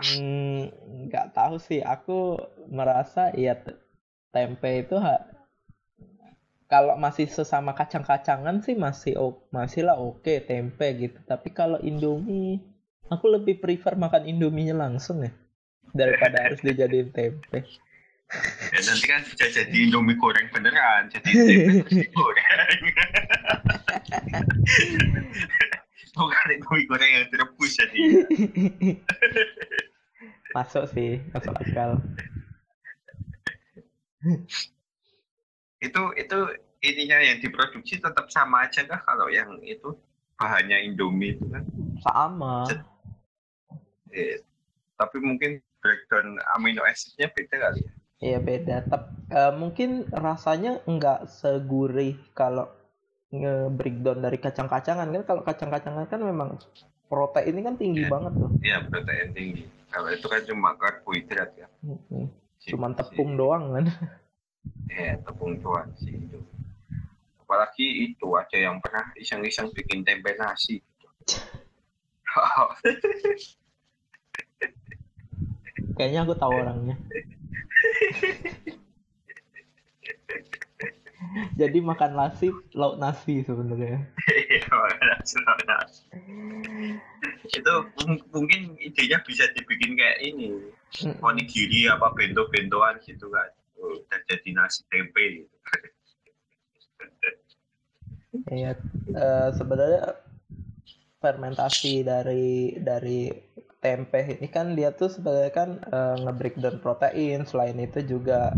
Hmm, 0.02 0.66
nggak 1.08 1.26
tahu 1.36 1.56
sih. 1.66 1.80
Aku 1.94 2.18
merasa 2.78 3.30
ya 3.44 3.54
te- 3.64 3.78
tempe 4.34 4.70
itu 4.82 4.96
ha- 4.98 5.24
kalau 6.72 6.94
masih 6.96 7.26
sesama 7.28 7.70
kacang-kacangan 7.80 8.56
sih 8.64 8.74
masih 8.84 9.12
o- 9.20 9.44
masih 9.52 9.82
lah 9.88 9.96
oke 10.00 10.34
tempe 10.50 10.86
gitu. 11.02 11.18
Tapi 11.28 11.48
kalau 11.52 11.78
Indomie, 11.84 12.58
aku 13.12 13.26
lebih 13.36 13.60
prefer 13.62 13.94
makan 14.04 14.24
Indominya 14.32 14.74
langsung 14.88 15.18
ya 15.26 15.32
daripada 16.00 16.36
harus 16.48 16.60
dijadiin 16.64 17.10
tempe. 17.12 17.58
Ya, 18.72 18.80
nanti 18.80 19.04
kan 19.04 19.20
bisa 19.28 19.44
jadi 19.52 19.76
Indomie 19.76 20.16
goreng 20.16 20.48
beneran, 20.48 21.12
jadi 21.12 21.28
tempe 21.28 21.84
terus 21.84 22.08
digoreng. 22.08 22.80
Bukan 26.16 26.46
Indomie 26.56 26.88
goreng 26.88 27.10
yang 27.12 27.28
direbus 27.28 27.76
jadi. 27.76 27.98
Masuk 30.56 30.84
sih, 30.92 31.16
masuk 31.32 31.56
akal. 31.56 31.96
Itu 35.80 36.02
itu 36.12 36.38
ininya 36.84 37.24
yang 37.24 37.40
diproduksi 37.40 37.96
tetap 37.96 38.28
sama 38.28 38.68
aja 38.68 38.84
kah 38.84 39.00
kalau 39.00 39.32
yang 39.32 39.48
itu 39.64 39.96
bahannya 40.36 40.84
Indomie 40.84 41.40
itu 41.40 41.48
kan? 41.48 41.64
Sama. 42.04 42.68
Eh, 44.12 44.44
tapi 45.00 45.24
mungkin 45.24 45.64
breakdown 45.80 46.36
amino 46.52 46.84
acidnya 46.84 47.32
beda 47.32 47.56
kali 47.56 47.80
ya. 47.80 47.92
Iya 48.22 48.38
beda. 48.38 48.86
Tep, 48.86 49.02
eh, 49.30 49.52
mungkin 49.52 50.06
rasanya 50.08 50.80
nggak 50.86 51.26
segurih 51.28 52.16
kalau 52.32 52.70
nge-breakdown 53.34 54.22
dari 54.22 54.38
kacang-kacangan 54.38 55.10
kan. 55.10 55.22
Kalau 55.26 55.42
kacang-kacangan 55.42 56.06
kan 56.06 56.20
memang 56.22 56.54
proteinnya 57.10 57.66
kan 57.66 57.76
tinggi 57.76 58.06
Iya. 58.06 58.12
banget 58.14 58.32
tuh. 58.38 58.50
Iya 58.62 58.78
protein 58.86 59.28
tinggi. 59.34 59.62
Kalau 59.90 60.08
itu 60.08 60.24
kan 60.24 60.40
cuma 60.46 60.70
karbohidrat 60.78 61.50
ya. 61.58 61.66
Si- 62.56 62.70
Cuman 62.70 62.94
si- 62.94 62.98
tepung 63.02 63.34
doang 63.34 63.74
kan. 63.74 63.84
Eh 64.88 65.18
tepung 65.26 65.58
doang 65.58 65.90
sih 65.98 66.14
itu. 66.14 66.38
apalagi 67.42 67.84
itu 68.08 68.32
ada 68.32 68.56
yang 68.56 68.80
pernah 68.80 69.12
iseng-iseng 69.12 69.68
bikin 69.76 70.00
tempe 70.00 70.32
nasi 70.40 70.80
kayaknya 76.00 76.24
aku 76.24 76.32
tahu 76.32 76.48
orangnya 76.56 76.96
jadi 81.60 81.78
makan 81.80 82.12
nasi 82.18 82.50
lauk 82.76 82.98
nasi 82.98 83.44
sebenarnya. 83.46 84.06
Itu 87.52 87.72
mungkin 88.32 88.76
idenya 88.78 89.20
bisa 89.26 89.46
dibikin 89.56 89.96
kayak 89.96 90.18
ini 90.22 90.52
onigiri 91.22 91.88
apa 91.88 92.12
bento-bentoan 92.14 93.00
gitu 93.06 93.30
kan. 93.30 93.50
Udah 93.78 94.20
jadi 94.30 94.48
nasi 94.54 94.84
tempe 94.88 95.22
gitu. 95.42 95.52
Iya, 98.48 98.72
uh, 99.12 99.52
sebenarnya 99.52 100.16
fermentasi 101.20 102.00
dari 102.00 102.80
dari 102.80 103.28
tempe. 103.82 104.38
Ini 104.38 104.48
kan 104.48 104.78
dia 104.78 104.94
tuh 104.94 105.10
sebenarnya 105.10 105.50
kan 105.50 105.82
uh, 105.90 106.16
nge-breakdown 106.22 106.78
protein, 106.78 107.42
selain 107.42 107.74
itu 107.82 108.00
juga 108.06 108.54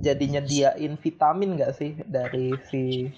jadi 0.00 0.24
nyediain 0.40 0.96
vitamin 0.96 1.60
gak 1.60 1.76
sih 1.76 1.92
dari 2.08 2.56
si 2.72 3.12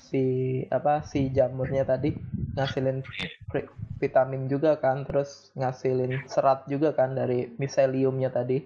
si 0.00 0.24
apa 0.72 1.04
si 1.04 1.28
jamurnya 1.28 1.84
tadi? 1.84 2.16
Ngasilin 2.56 3.04
vitamin 4.00 4.48
juga 4.48 4.80
kan, 4.80 5.04
terus 5.04 5.52
ngasilin 5.52 6.24
serat 6.26 6.64
juga 6.64 6.96
kan 6.96 7.12
dari 7.12 7.52
miseliumnya 7.60 8.32
tadi. 8.32 8.64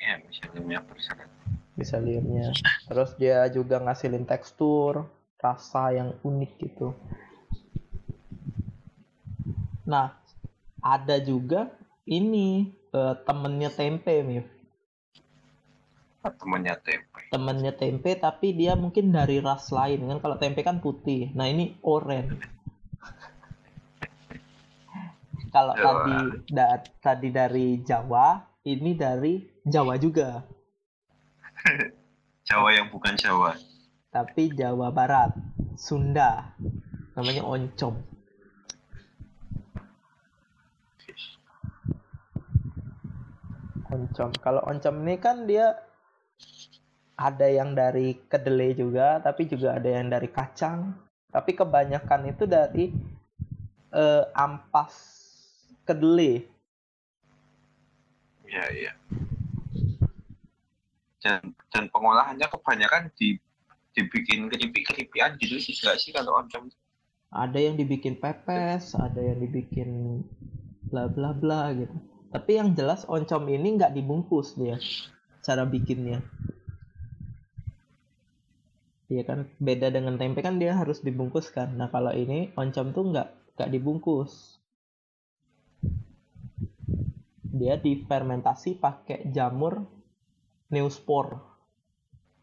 Ya, 0.00 0.16
miseliumnya 0.22 0.80
miseliumnya. 1.80 2.52
Terus 2.84 3.16
dia 3.16 3.48
juga 3.48 3.80
ngasilin 3.80 4.28
tekstur 4.28 5.08
rasa 5.40 5.96
yang 5.96 6.12
unik 6.20 6.52
gitu. 6.60 6.92
Nah 9.88 10.19
ada 10.80 11.16
juga 11.20 11.70
ini 12.08 12.72
uh, 12.92 13.14
temennya 13.24 13.70
tempe 13.72 14.24
Mif 14.24 14.60
temennya 16.28 16.76
tempe. 16.76 17.32
Temennya 17.32 17.72
tempe 17.72 18.12
tapi 18.20 18.52
dia 18.52 18.76
mungkin 18.76 19.08
dari 19.08 19.40
ras 19.40 19.72
lain 19.72 20.04
kan? 20.04 20.20
Kalau 20.20 20.36
tempe 20.36 20.60
kan 20.60 20.84
putih. 20.84 21.32
Nah 21.32 21.48
ini 21.48 21.80
oranye. 21.80 22.36
Kalau 25.54 25.74
tadi 25.74 26.44
da, 26.52 26.78
tadi 27.00 27.32
dari 27.32 27.80
Jawa 27.80 28.44
ini 28.68 28.92
dari 28.92 29.40
Jawa 29.64 29.96
juga. 29.96 30.44
Jawa 32.48 32.68
yang 32.76 32.92
bukan 32.92 33.16
Jawa. 33.16 33.56
Tapi 34.10 34.52
Jawa 34.52 34.92
Barat, 34.92 35.32
Sunda. 35.78 36.52
Namanya 37.16 37.46
oncom. 37.46 38.09
Oncom. 43.90 44.30
Kalau 44.38 44.62
oncom 44.66 44.94
ini 45.02 45.16
kan 45.18 45.44
dia 45.44 45.74
ada 47.18 47.46
yang 47.50 47.76
dari 47.76 48.16
kedelai 48.30 48.72
juga, 48.72 49.20
tapi 49.20 49.50
juga 49.50 49.76
ada 49.76 49.90
yang 49.90 50.08
dari 50.08 50.30
kacang. 50.30 50.94
Tapi 51.30 51.54
kebanyakan 51.54 52.32
itu 52.32 52.44
dari 52.46 52.90
uh, 53.94 54.24
ampas 54.34 54.94
kedelai. 55.86 56.42
Iya, 58.50 58.64
iya 58.74 58.92
dan 61.20 61.52
dan 61.70 61.84
pengolahannya 61.92 62.48
kebanyakan 62.48 63.12
di 63.14 63.36
dibikin 63.92 64.48
keripik-keripian 64.48 65.36
gitu 65.36 65.60
sih 65.60 65.76
gak 65.76 66.00
sih 66.00 66.10
kalau 66.10 66.40
oncom 66.40 66.72
ada 67.30 67.58
yang 67.60 67.76
dibikin 67.76 68.16
pepes 68.16 68.96
ada 68.96 69.20
yang 69.20 69.38
dibikin 69.38 70.22
bla 70.88 71.06
bla 71.06 71.36
bla 71.36 71.70
gitu 71.76 71.94
tapi 72.30 72.56
yang 72.56 72.72
jelas 72.78 73.04
oncom 73.06 73.46
ini 73.50 73.78
nggak 73.78 73.94
dibungkus 73.94 74.54
dia 74.56 74.78
cara 75.42 75.66
bikinnya 75.66 76.22
Iya 79.10 79.26
kan 79.26 79.50
beda 79.58 79.90
dengan 79.90 80.14
tempe 80.22 80.38
kan 80.38 80.62
dia 80.62 80.78
harus 80.78 81.02
dibungkus 81.02 81.50
kan 81.50 81.74
nah 81.74 81.90
kalau 81.90 82.14
ini 82.14 82.54
oncom 82.54 82.94
tuh 82.94 83.10
nggak 83.10 83.58
nggak 83.58 83.70
dibungkus 83.74 84.62
dia 87.50 87.74
difermentasi 87.74 88.78
pakai 88.78 89.26
jamur 89.34 89.82
Neospor. 90.70 91.34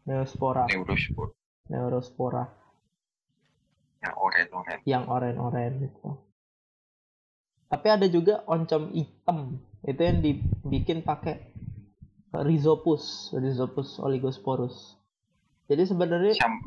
Neospora. 0.04 0.68
Neurospor. 0.68 1.32
Neurospora. 1.72 2.44
Yang 4.04 4.16
oren-oren. 4.20 4.78
Yang 4.84 5.04
oren-oren 5.08 5.72
gitu. 5.80 6.08
Tapi 7.72 7.86
ada 7.88 8.04
juga 8.04 8.44
oncom 8.44 8.92
hitam. 8.92 9.56
Itu 9.86 10.00
yang 10.02 10.24
dibikin 10.24 11.06
pakai 11.06 11.54
Rhizopus, 12.34 13.34
Rhizopus 13.36 14.02
oligosporus. 14.02 14.98
Jadi 15.68 15.84
sebenarnya 15.84 16.34
sama, 16.36 16.60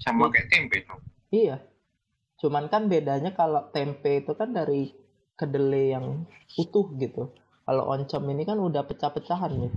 sama 0.00 0.24
kayak 0.32 0.48
tempe. 0.50 0.84
Iya. 1.32 1.62
Cuman 2.40 2.66
kan 2.68 2.90
bedanya 2.90 3.32
kalau 3.36 3.70
tempe 3.70 4.24
itu 4.24 4.32
kan 4.34 4.50
dari 4.50 4.90
kedelai 5.38 5.94
yang 5.94 6.26
utuh 6.58 6.92
gitu. 6.98 7.32
Kalau 7.62 7.86
oncom 7.88 8.26
ini 8.34 8.42
kan 8.42 8.58
udah 8.58 8.82
pecah-pecahan 8.84 9.54
nih 9.54 9.72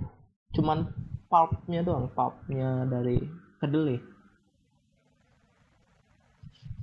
cuman 0.56 0.88
pulpnya 1.28 1.84
doang 1.84 2.08
pulpnya 2.16 2.88
dari 2.88 3.20
kedelai 3.60 4.00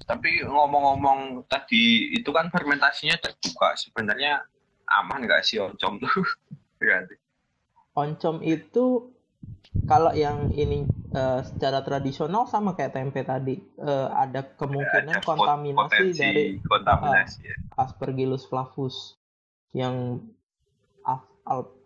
tapi 0.03 0.43
ngomong-ngomong 0.43 1.47
tadi 1.49 2.13
itu 2.13 2.29
kan 2.29 2.51
fermentasinya 2.53 3.17
terbuka 3.17 3.73
sebenarnya 3.73 4.45
aman 5.01 5.25
nggak 5.25 5.41
sih 5.41 5.57
oncom 5.61 5.97
tuh 6.01 6.11
Ganti. 6.83 7.15
oncom 7.95 8.43
itu 8.43 9.13
kalau 9.89 10.13
yang 10.13 10.53
ini 10.53 10.85
uh, 11.15 11.41
secara 11.43 11.81
tradisional 11.81 12.45
sama 12.45 12.77
kayak 12.77 12.93
tempe 12.93 13.25
tadi 13.25 13.57
uh, 13.81 14.11
ada 14.13 14.45
kemungkinan 14.55 15.19
ada 15.19 15.25
kontaminasi 15.25 16.13
dari 16.13 16.45
kontaminasi 16.61 17.39
uh, 17.41 17.47
ya. 17.49 17.55
Aspergillus 17.79 18.45
flavus 18.47 19.17
yang 19.73 20.21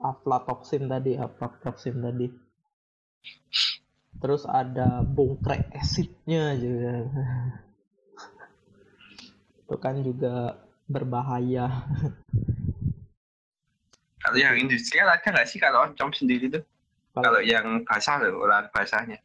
aflatoksin 0.03 0.85
tadi 0.85 1.17
aflatoksin 1.17 1.97
tadi 1.97 2.29
terus 4.17 4.45
ada 4.45 5.01
bongkrek 5.01 5.73
acidnya 5.73 6.53
juga 6.57 6.93
itu 9.65 9.75
kan 9.81 9.95
juga 10.01 10.61
berbahaya 10.85 11.85
kalau 14.27 14.37
yang 14.43 14.55
industrial 14.59 15.07
ada 15.07 15.23
nggak 15.23 15.47
sih 15.47 15.55
kalau 15.57 15.87
oncom 15.87 16.11
sendiri 16.11 16.51
tuh? 16.51 16.63
Kalau, 17.15 17.41
yang 17.41 17.81
basah 17.87 18.21
loh 18.21 18.45
olahan 18.45 18.69
basahnya. 18.69 19.17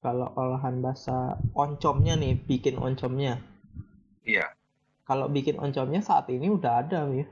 Kalau 0.00 0.32
olahan 0.38 0.80
basah 0.80 1.36
oncomnya 1.52 2.16
nih 2.16 2.38
bikin 2.38 2.78
oncomnya. 2.78 3.42
Iya. 4.24 4.54
Kalau 5.04 5.26
bikin 5.28 5.58
oncomnya 5.60 6.00
saat 6.00 6.30
ini 6.30 6.48
udah 6.48 6.86
ada 6.86 7.04
nih 7.10 7.26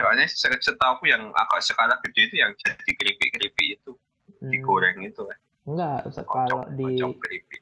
soalnya 0.00 0.26
setahu 0.32 1.04
yang 1.04 1.28
agak 1.36 1.60
skala 1.60 2.00
gede 2.08 2.32
itu 2.32 2.36
yang 2.40 2.56
jadi 2.56 2.90
keripik-keripik 2.96 3.68
itu 3.76 3.92
hmm. 4.40 4.48
digoreng 4.48 5.04
itu 5.04 5.20
kan. 5.28 5.38
Enggak 5.68 6.08
kalau 6.24 6.64
di 6.72 7.04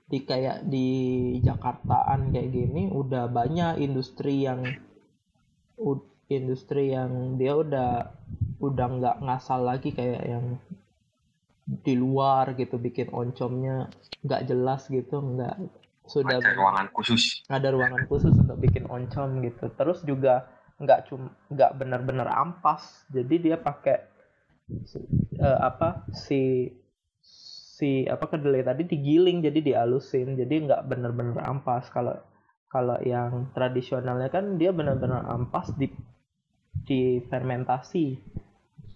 di 0.07 0.19
kayak 0.23 0.71
di 0.71 0.89
Jakartaan 1.43 2.31
kayak 2.31 2.51
gini 2.55 2.87
udah 2.95 3.27
banyak 3.27 3.83
industri 3.83 4.47
yang 4.47 4.63
industri 6.29 6.93
yang 6.93 7.41
dia 7.41 7.57
udah 7.57 8.13
udah 8.61 8.87
nggak 9.01 9.17
ngasal 9.25 9.65
lagi 9.65 9.93
kayak 9.97 10.23
yang 10.25 10.47
di 11.69 11.95
luar 11.97 12.57
gitu 12.57 12.81
bikin 12.81 13.13
oncomnya 13.13 13.93
nggak 14.25 14.49
jelas 14.49 14.89
gitu 14.89 15.21
nggak 15.21 15.57
sudah 16.09 16.41
ada 16.41 16.57
ruangan 16.57 16.89
khusus. 16.91 17.45
Ada 17.53 17.69
ruangan 17.69 18.09
khusus 18.09 18.33
untuk 18.33 18.57
bikin 18.57 18.89
oncom 18.89 19.45
gitu. 19.45 19.69
Terus 19.77 20.01
juga 20.03 20.49
nggak 20.81 21.13
cuma 21.13 21.37
nggak 21.53 21.73
benar-benar 21.77 22.29
ampas. 22.33 23.05
Jadi 23.13 23.53
dia 23.53 23.61
pakai 23.61 24.09
uh, 25.37 25.59
apa 25.61 26.09
si 26.17 26.73
si 27.21 28.09
apa 28.09 28.25
kedelai 28.27 28.65
tadi 28.65 28.89
digiling 28.89 29.45
jadi 29.45 29.61
dialusin. 29.61 30.35
Jadi 30.35 30.65
nggak 30.65 30.89
benar-benar 30.89 31.45
ampas. 31.45 31.93
Kalau 31.93 32.17
kalau 32.73 32.97
yang 33.05 33.53
tradisionalnya 33.53 34.33
kan 34.33 34.57
dia 34.57 34.73
benar-benar 34.73 35.29
ampas 35.29 35.73
di 35.77 35.93
di 36.89 37.21
fermentasi 37.29 38.17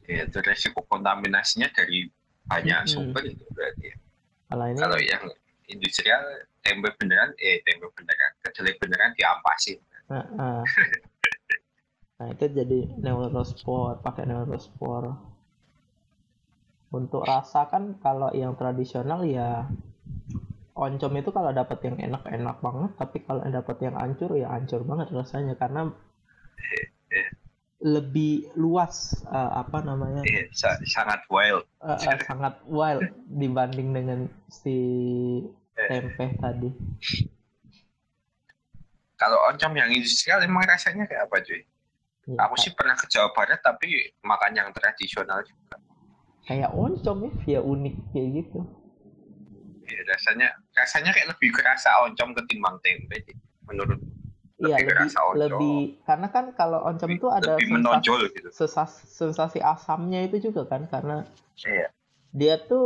ya 0.08 0.24
itu 0.24 0.38
resiko 0.40 0.80
kontaminasinya 0.88 1.68
dari 1.76 2.08
banyak 2.48 2.88
hmm. 2.88 2.90
sumber 2.90 3.22
itu 3.28 3.44
berarti 3.52 3.92
ya. 3.92 3.96
kalau 4.48 4.64
ini 4.72 4.78
kalau 4.80 4.98
yang 4.98 5.24
industrial 5.68 6.22
tempe 6.64 6.88
beneran 6.96 7.30
eh 7.36 7.60
tempe 7.68 7.86
beneran 7.92 8.32
kedelai 8.40 8.74
beneran 8.80 9.12
diampasin 9.14 9.78
uh, 10.08 10.16
uh. 10.40 10.64
Nah, 12.22 12.30
itu 12.30 12.54
jadi 12.54 12.86
neurospor, 13.02 13.98
pakai 13.98 14.30
neurospor. 14.30 15.10
Untuk 16.94 17.26
rasa 17.26 17.66
kan 17.66 17.98
kalau 17.98 18.30
yang 18.30 18.54
tradisional 18.54 19.26
ya 19.26 19.66
oncom 20.78 21.12
itu 21.18 21.34
kalau 21.34 21.50
dapat 21.50 21.82
yang 21.82 21.96
enak-enak 21.98 22.56
banget 22.64 22.90
tapi 22.96 23.18
kalau 23.26 23.42
dapat 23.44 23.76
yang 23.84 23.96
hancur 23.96 24.32
ya 24.36 24.48
hancur 24.54 24.80
banget 24.88 25.12
rasanya 25.12 25.56
karena 25.56 25.92
lebih 27.82 28.46
luas 28.54 29.22
uh, 29.26 29.58
apa 29.58 29.82
namanya 29.82 30.22
sa- 30.54 30.78
sangat 30.86 31.18
wild. 31.26 31.66
uh, 31.82 31.98
uh, 31.98 32.18
sangat 32.22 32.54
wild 32.70 33.10
dibanding 33.26 33.90
dengan 33.90 34.18
si 34.46 34.76
tempe 35.74 36.38
tadi 36.38 36.70
Kalau 39.18 39.38
oncom 39.50 39.70
yang 39.78 39.90
industrial 39.90 40.42
emang 40.42 40.66
rasanya 40.66 41.06
kayak 41.06 41.30
apa 41.30 41.36
cuy? 41.46 41.62
Ya, 42.26 42.46
Aku 42.46 42.54
sih 42.58 42.70
pernah 42.74 42.94
ke 42.98 43.06
Jawa 43.10 43.30
Barat 43.34 43.58
tapi 43.62 44.14
makan 44.22 44.50
yang 44.54 44.68
tradisional 44.74 45.42
juga. 45.46 45.78
kayak 46.46 46.74
oncom 46.74 47.30
ya 47.46 47.58
ya 47.58 47.60
unik 47.62 47.94
kayak 48.10 48.28
gitu 48.42 48.60
Iya, 49.86 50.00
rasanya 50.10 50.48
rasanya 50.74 51.10
kayak 51.14 51.28
lebih 51.36 51.50
kerasa 51.54 51.90
oncom 52.06 52.34
ketimbang 52.34 52.78
tempe 52.82 53.18
sih, 53.26 53.36
menurut 53.68 53.98
Iya 54.64 54.76
Lebih 54.78 54.94
lebih 54.94 55.08
oncom. 55.18 55.40
lebih 55.42 55.76
karena 56.06 56.26
kan 56.34 56.44
kalau 56.58 56.78
oncom 56.88 57.10
itu 57.18 57.26
ada 57.38 57.52
lebih 57.58 57.66
sensasi, 57.72 58.10
gitu. 58.36 58.48
sensasi, 58.58 59.00
sensasi 59.20 59.58
asamnya 59.72 60.18
itu 60.28 60.36
juga 60.46 60.62
kan 60.70 60.82
karena 60.92 61.16
Iya. 61.66 61.92
dia 62.40 62.54
tuh 62.68 62.84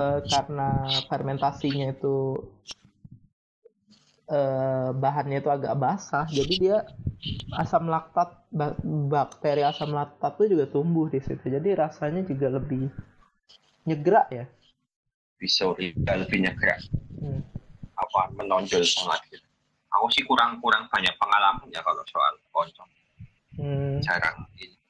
eh, 0.00 0.18
karena 0.32 0.68
fermentasinya 1.08 1.86
itu 1.94 2.14
eh, 4.36 4.88
bahannya 5.02 5.36
itu 5.42 5.50
agak 5.56 5.74
basah 5.82 6.26
jadi 6.38 6.54
dia 6.62 6.76
asam 7.62 7.84
laktat 7.94 8.28
ba- 8.58 8.80
bakteri 9.14 9.62
asam 9.72 9.90
laktat 9.98 10.32
itu 10.38 10.46
juga 10.56 10.66
tumbuh 10.74 11.06
di 11.14 11.20
situ 11.26 11.44
jadi 11.56 11.68
rasanya 11.82 12.22
juga 12.30 12.48
lebih 12.56 12.84
nyegrak 13.86 14.26
ya 14.30 14.44
Bisa 15.42 15.62
lebih 15.70 15.98
lebih 16.06 16.38
nyegrak 16.46 16.78
Hmm. 17.20 17.42
apa 18.02 18.20
menonjol 18.36 18.82
banget 18.96 19.20
gitu. 19.32 19.47
Aku 19.96 20.06
sih 20.12 20.24
kurang 20.28 20.60
kurang 20.60 20.84
banyak 20.92 21.14
pengalaman 21.16 21.68
ya 21.72 21.80
kalau 21.80 22.04
soal 22.08 22.34
oncom. 22.52 22.88
Hmm, 23.56 23.98
Jarang 24.04 24.44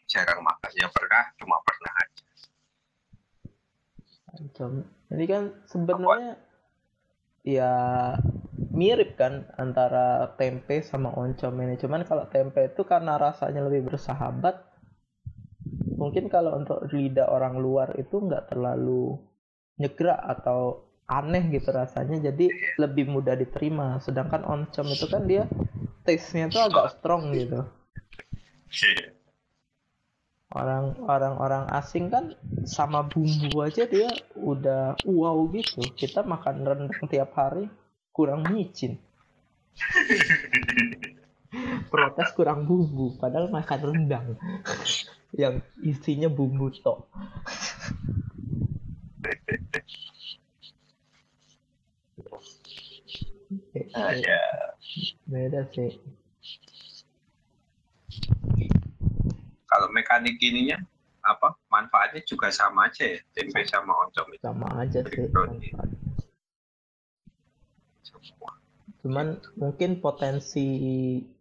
jarang 0.08 0.40
makan. 0.40 0.70
Ya 0.74 0.88
pernah 0.90 1.24
cuma 1.38 1.56
pernah 1.62 1.92
aja. 2.02 2.24
oncom 4.38 4.84
jadi 5.08 5.24
kan 5.24 5.42
sebenarnya 5.66 6.36
ya 7.42 7.72
mirip 8.76 9.16
kan 9.16 9.48
antara 9.56 10.36
tempe 10.36 10.84
sama 10.84 11.10
oncom 11.16 11.54
ini 11.64 11.80
cuman 11.80 12.04
kalau 12.04 12.28
tempe 12.28 12.68
itu 12.68 12.84
karena 12.84 13.16
rasanya 13.16 13.64
lebih 13.64 13.88
bersahabat 13.88 14.68
mungkin 15.98 16.30
kalau 16.30 16.54
untuk 16.54 16.86
lidah 16.92 17.26
orang 17.26 17.58
luar 17.58 17.96
itu 17.98 18.20
nggak 18.20 18.52
terlalu 18.54 19.18
nyegrak 19.80 20.18
atau 20.20 20.87
aneh 21.08 21.44
gitu 21.50 21.72
rasanya. 21.72 22.20
Jadi 22.20 22.52
lebih 22.76 23.08
mudah 23.08 23.34
diterima. 23.34 23.98
Sedangkan 24.04 24.44
oncom 24.44 24.86
itu 24.92 25.06
kan 25.08 25.24
dia 25.24 25.48
taste-nya 26.04 26.52
tuh 26.52 26.62
agak 26.68 27.00
strong 27.00 27.32
gitu. 27.32 27.64
Orang 30.48 30.96
orang 31.04 31.34
orang 31.36 31.64
asing 31.76 32.08
kan 32.08 32.32
sama 32.64 33.04
bumbu 33.04 33.52
aja 33.64 33.84
dia 33.88 34.08
udah 34.36 34.96
wow 35.08 35.48
gitu. 35.52 35.80
Kita 35.96 36.24
makan 36.24 36.64
rendang 36.64 37.04
tiap 37.08 37.32
hari 37.36 37.68
kurang 38.12 38.44
micin. 38.52 39.00
Protes 41.92 42.28
kurang 42.36 42.68
bumbu 42.68 43.16
padahal 43.16 43.48
makan 43.48 43.80
rendang. 43.80 44.26
Yang 45.36 45.60
isinya 45.84 46.32
bumbu 46.32 46.72
tok 46.80 47.04
Ada 53.94 54.40
beda 55.28 55.60
sih. 55.72 55.96
Kalau 59.68 59.88
mekanik 59.92 60.40
ininya 60.40 60.80
apa 61.22 61.52
manfaatnya 61.68 62.24
juga 62.24 62.48
sama 62.48 62.88
aja 62.88 63.04
ya? 63.04 63.20
Tempe 63.36 63.60
sama 63.68 63.92
oncom 64.06 64.26
itu. 64.32 64.42
Sama 64.42 64.68
aja 64.80 65.00
sih 65.04 65.28
cuman 68.98 69.38
mungkin 69.54 70.02
potensi 70.02 70.66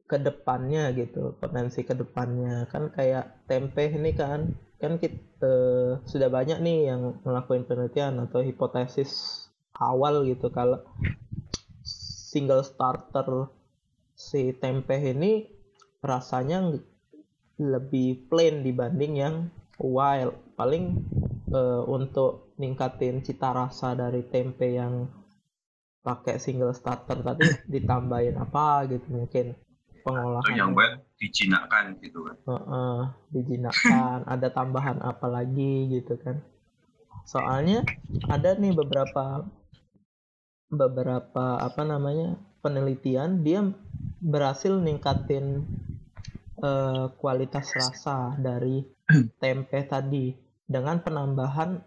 ke 0.07 0.17
depannya 0.21 0.93
gitu 0.95 1.35
potensi 1.41 1.83
ke 1.83 1.97
depannya. 1.97 2.69
Kan 2.71 2.93
kayak 2.93 3.49
tempe 3.49 3.91
ini 3.91 4.13
kan 4.15 4.55
kan 4.77 5.01
kita 5.01 5.53
sudah 6.05 6.29
banyak 6.29 6.61
nih 6.61 6.93
yang 6.93 7.19
ngelakuin 7.25 7.65
penelitian 7.65 8.21
atau 8.23 8.45
hipotesis 8.45 9.43
awal 9.75 10.23
gitu. 10.23 10.47
Kalau 10.53 10.85
single 12.27 12.59
starter 12.67 13.47
si 14.11 14.51
tempe 14.59 14.99
ini 14.99 15.47
rasanya 16.03 16.75
lebih 17.55 18.27
plain 18.27 18.67
dibanding 18.67 19.13
yang 19.15 19.35
wild. 19.79 20.35
Paling 20.59 20.99
eh, 21.55 21.83
untuk 21.87 22.51
ningkatin 22.59 23.23
cita 23.23 23.55
rasa 23.55 23.95
dari 23.95 24.27
tempe 24.27 24.75
yang 24.75 25.07
pakai 26.03 26.35
single 26.35 26.75
starter 26.75 27.23
tadi 27.23 27.47
ditambahin 27.79 28.35
apa 28.35 28.91
gitu 28.91 29.07
mungkin 29.07 29.55
pengolahan. 30.03 30.51
Yang 30.51 30.69
buat 30.75 30.91
dijinakkan 31.15 31.83
gitu 32.03 32.19
kan. 32.27 32.35
Heeh, 32.43 32.99
dijinakkan 33.31 34.19
ada 34.33 34.47
tambahan 34.51 34.99
apa 34.99 35.27
lagi 35.31 35.95
gitu 35.95 36.19
kan. 36.19 36.43
Soalnya 37.27 37.83
ada 38.31 38.55
nih 38.55 38.71
beberapa 38.71 39.43
beberapa 40.67 41.63
apa 41.63 41.87
namanya 41.87 42.35
penelitian 42.59 43.39
dia 43.43 43.63
berhasil 44.19 44.75
ningkatin 44.75 45.63
eh, 46.59 47.05
kualitas 47.15 47.71
rasa 47.71 48.35
dari 48.35 48.83
tempe 49.41 49.79
tadi 49.87 50.35
dengan 50.67 50.99
penambahan 50.99 51.79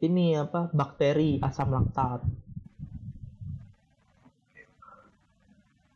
ini 0.00 0.32
apa 0.34 0.72
bakteri 0.72 1.36
asam 1.44 1.76
laktat. 1.76 2.24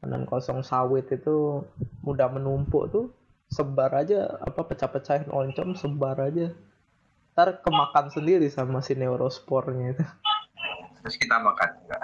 tandan 0.00 0.24
kosong 0.30 0.60
sawit 0.64 1.06
itu 1.12 1.64
mudah 2.06 2.28
menumpuk 2.32 2.84
tuh 2.94 3.04
sebar 3.50 3.90
aja 3.98 4.30
apa 4.46 4.62
pecah-pecahin 4.62 5.28
oncom 5.28 5.74
sebar 5.74 6.16
aja. 6.22 6.54
Ntar 7.34 7.62
kemakan 7.66 8.14
sendiri 8.14 8.46
sama 8.46 8.78
si 8.78 8.94
neurospornya 8.94 9.98
itu. 9.98 10.04
Terus 11.02 11.16
kita 11.18 11.42
makan 11.42 11.70
enggak? 11.82 12.02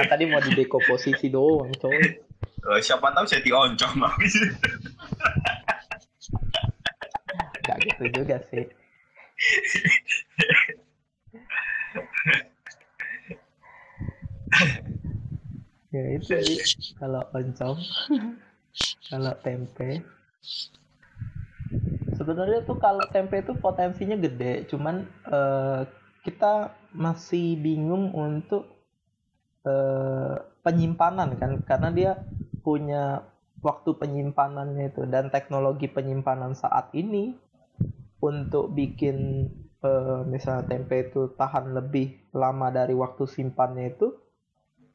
kan 0.00 0.06
tadi 0.08 0.24
mau 0.30 0.40
didekomposisi 0.40 1.28
doang 1.28 1.68
coy. 1.76 2.00
Eh, 2.62 2.80
siapa 2.80 3.12
tahu 3.12 3.28
jadi 3.28 3.50
oncom 3.52 3.92
habis. 4.06 4.34
enggak 7.60 7.78
gitu 7.84 8.04
juga 8.16 8.36
sih. 8.48 8.64
Ya 15.92 16.02
itu 16.16 16.32
sih 16.40 16.94
kalau 16.96 17.20
oncom 17.36 17.76
kalau 19.08 19.34
tempe. 19.44 20.00
Sebenarnya 22.16 22.62
tuh 22.64 22.78
kalau 22.78 23.02
tempe 23.10 23.40
itu 23.40 23.52
potensinya 23.56 24.14
gede 24.16 24.68
cuman 24.70 25.04
eh, 25.26 25.80
kita 26.22 26.70
masih 26.94 27.58
bingung 27.58 28.14
untuk 28.14 28.68
eh, 29.66 30.36
penyimpanan 30.62 31.34
kan 31.40 31.58
karena 31.66 31.88
dia 31.90 32.12
punya 32.62 33.26
waktu 33.62 33.90
penyimpanannya 33.98 34.94
itu 34.94 35.02
dan 35.10 35.34
teknologi 35.34 35.90
penyimpanan 35.90 36.54
saat 36.54 36.94
ini 36.94 37.34
untuk 38.22 38.70
bikin 38.70 39.50
eh, 39.82 40.20
misalnya 40.28 40.78
tempe 40.78 41.10
itu 41.10 41.34
tahan 41.34 41.74
lebih 41.74 42.30
lama 42.30 42.70
dari 42.70 42.94
waktu 42.94 43.26
simpannya 43.26 43.98
itu 43.98 44.21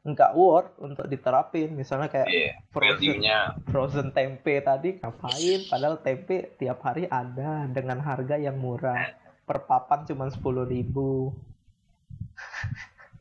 nggak 0.07 0.31
worth 0.33 0.71
untuk 0.79 1.05
diterapin. 1.11 1.75
Misalnya 1.75 2.07
kayak 2.07 2.27
Iya, 2.31 2.51
frozen 2.71 3.19
frozen 3.67 4.07
tempe 4.15 4.63
tadi 4.63 4.97
ngapain? 5.03 5.59
Padahal 5.67 5.99
tempe 5.99 6.55
tiap 6.55 6.79
hari 6.83 7.05
ada 7.11 7.67
dengan 7.67 7.99
harga 7.99 8.39
yang 8.39 8.55
murah. 8.55 9.11
Per 9.47 9.63
papan 9.67 10.03
cuma 10.07 10.27
sepuluh 10.31 10.63
ribu. 10.67 11.35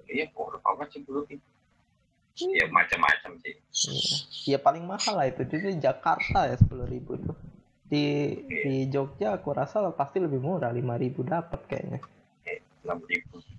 Iya 0.07 0.30
kok 0.30 0.62
apa 0.62 0.87
sih 0.91 1.03
dulu 1.03 1.26
itu? 1.26 1.43
Ya 2.37 2.68
macam-macam 2.68 3.41
sih. 3.41 3.55
ya 4.45 4.61
paling 4.61 4.84
mahal 4.84 5.16
lah 5.18 5.26
itu. 5.26 5.43
Jadi 5.49 5.76
di 5.76 5.80
Jakarta 5.80 6.47
ya 6.47 6.57
sepuluh 6.61 6.84
ribu 6.84 7.16
tuh 7.16 7.37
di 7.87 8.34
di 8.43 8.74
Jogja 8.91 9.39
aku 9.39 9.55
rasa 9.55 9.78
pasti 9.95 10.18
lebih 10.18 10.43
murah 10.43 10.74
lima 10.74 10.99
ribu 10.99 11.22
dapat 11.22 11.62
kayaknya. 11.70 12.03
Enam 12.82 12.99
ribu 13.07 13.39
tujuh 13.39 13.47
ribu. 13.47 13.56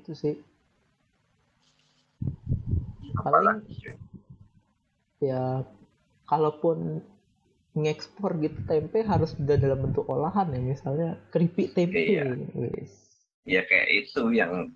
Itu 0.00 0.12
sih. 0.16 0.34
Cuy? 3.12 3.94
ya 5.22 5.62
kalaupun 6.26 6.98
ngekspor 7.72 8.36
gitu 8.42 8.58
tempe 8.66 9.00
harus 9.06 9.32
udah 9.38 9.56
dalam 9.56 9.86
bentuk 9.88 10.04
olahan 10.10 10.50
ya 10.52 10.60
misalnya 10.60 11.16
keripik 11.32 11.72
tempe 11.72 11.96
Iya. 11.96 12.36
wis. 12.58 12.90
Ya 13.46 13.62
kayak 13.64 13.88
itu 13.90 14.22
yang 14.34 14.70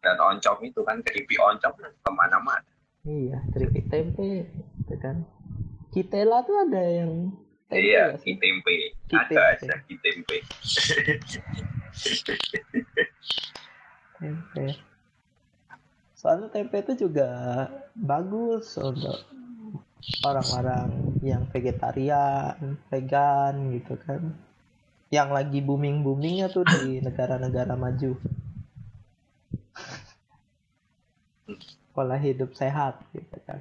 dan 0.00 0.16
oncom 0.16 0.56
itu 0.64 0.80
kan 0.86 1.04
keripik 1.04 1.36
oncom 1.36 1.74
kan 1.76 1.92
ke 1.92 2.10
mana-mana. 2.14 2.70
Iya 3.04 3.44
keripik 3.52 3.90
tempe 3.92 4.48
gitu 4.48 4.94
kan. 5.02 5.26
Kitela 5.92 6.46
tuh 6.46 6.64
ada 6.64 6.80
yang 6.80 7.34
tempe 7.68 7.84
iya 7.92 8.14
ki 8.16 8.38
tempe. 8.40 8.94
Ada 9.10 9.58
aja 9.58 9.74
ki 9.84 9.94
tempe. 14.20 14.76
Soalnya 16.12 16.52
tempe 16.52 16.76
itu 16.84 17.08
juga 17.08 17.28
bagus 17.96 18.76
untuk 18.76 19.24
orang-orang 20.20 21.16
yang 21.24 21.48
vegetarian 21.48 22.76
vegan 22.92 23.72
gitu 23.72 23.96
kan. 24.04 24.36
Yang 25.10 25.28
lagi 25.32 25.58
booming 25.64 26.04
boomingnya 26.04 26.52
tuh 26.52 26.62
di 26.68 27.00
negara-negara 27.00 27.74
maju. 27.74 28.14
Pola 31.90 32.14
hidup 32.20 32.54
sehat 32.54 33.00
gitu 33.10 33.38
kan. 33.48 33.58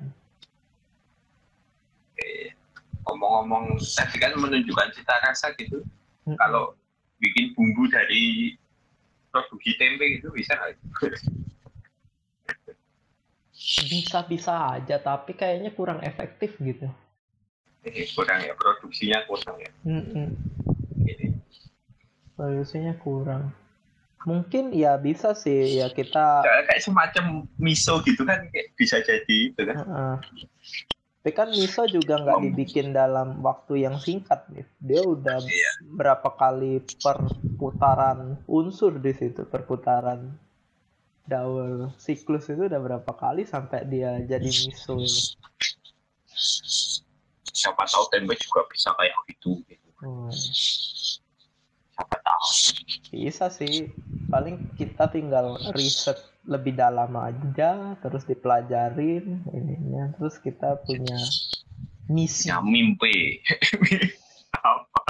Ngomong-ngomong 3.08 3.82
tadi 3.82 4.22
kan 4.22 4.38
menunjukkan 4.38 4.94
cita 4.94 5.16
rasa 5.26 5.50
gitu. 5.58 5.82
Mm-mm. 6.30 6.38
kalau 6.38 6.78
bikin 7.18 7.58
bumbu 7.58 7.90
dari 7.90 8.54
produksi 9.30 9.78
tempe 9.78 10.18
gitu 10.18 10.30
bisa 10.32 10.54
nggak? 10.54 10.78
bisa-bisa 13.80 14.54
aja 14.74 14.98
tapi 14.98 15.36
kayaknya 15.36 15.72
kurang 15.72 16.00
efektif 16.02 16.56
gitu 16.60 16.88
Eh, 17.80 18.08
kurang 18.12 18.44
ya 18.44 18.52
produksinya 18.54 19.24
kurang 19.24 19.56
ya 19.56 19.72
Mm-mm. 19.84 20.28
ini 21.04 21.32
produksinya 22.36 22.96
kurang 22.98 23.52
mungkin 24.24 24.72
ya 24.72 24.96
bisa 24.96 25.32
sih 25.32 25.80
ya 25.80 25.88
kita 25.88 26.44
Kayak- 26.44 26.84
semacam 26.84 27.48
miso 27.56 28.00
gitu 28.04 28.24
kan 28.24 28.48
bisa 28.76 29.00
jadi 29.00 29.38
itu 29.52 29.62
kan 29.64 29.76
Heeh. 29.80 30.16
Tapi 31.20 31.36
kan 31.36 31.52
miso 31.52 31.84
juga 31.84 32.16
nggak 32.16 32.40
dibikin 32.48 32.96
dalam 32.96 33.44
waktu 33.44 33.84
yang 33.84 34.00
singkat 34.00 34.48
nih. 34.56 34.64
Dia 34.80 35.04
udah 35.04 35.44
Iya. 35.44 35.72
berapa 36.00 36.32
kali 36.32 36.80
perputaran 37.04 38.40
unsur 38.48 38.96
di 39.04 39.12
situ, 39.12 39.44
perputaran 39.44 40.32
daur 41.28 41.92
siklus 42.00 42.48
itu 42.48 42.72
udah 42.72 42.80
berapa 42.80 43.12
kali 43.14 43.44
sampai 43.44 43.84
dia 43.86 44.16
jadi 44.24 44.48
miso 44.48 44.96
ini. 44.96 45.22
siapa 47.52 47.84
tahu 47.84 48.08
tempe 48.08 48.40
juga 48.40 48.64
bisa 48.72 48.96
kayak 48.96 49.12
gitu 49.28 49.60
gitu 49.68 49.90
Hmm, 50.00 50.32
siapa 51.92 52.16
tahu 52.24 52.48
bisa 53.12 53.52
sih. 53.52 53.92
Paling 54.32 54.72
kita 54.80 55.12
tinggal 55.12 55.60
riset 55.76 56.16
lebih 56.48 56.74
dalam 56.76 57.12
aja, 57.20 58.00
terus 58.00 58.24
dipelajarin 58.24 59.44
ininya, 59.52 60.16
terus 60.16 60.40
kita 60.40 60.80
punya 60.88 61.20
misi. 62.08 62.50
ya 62.50 62.64
mimpi. 62.64 63.44
Apa? 64.60 65.04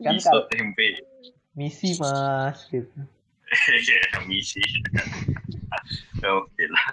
Kan 0.00 0.16
kalau- 0.22 0.48
tempe 0.48 1.02
Misi 1.50 1.98
mas 1.98 2.62
gitu. 2.70 2.94
ya 3.90 4.22
misi. 4.24 4.62
Oke 6.38 6.64
lah. 6.70 6.86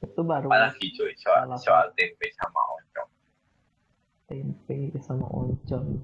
Itu 0.00 0.20
baru 0.24 0.48
apalagi 0.48 0.86
cuy 0.96 1.12
soal 1.20 1.50
soal 1.60 1.92
tempe 1.94 2.26
sama 2.38 2.60
oncom 2.78 3.08
tempe 4.30 4.94
sama 5.02 5.26
oncom. 5.34 5.98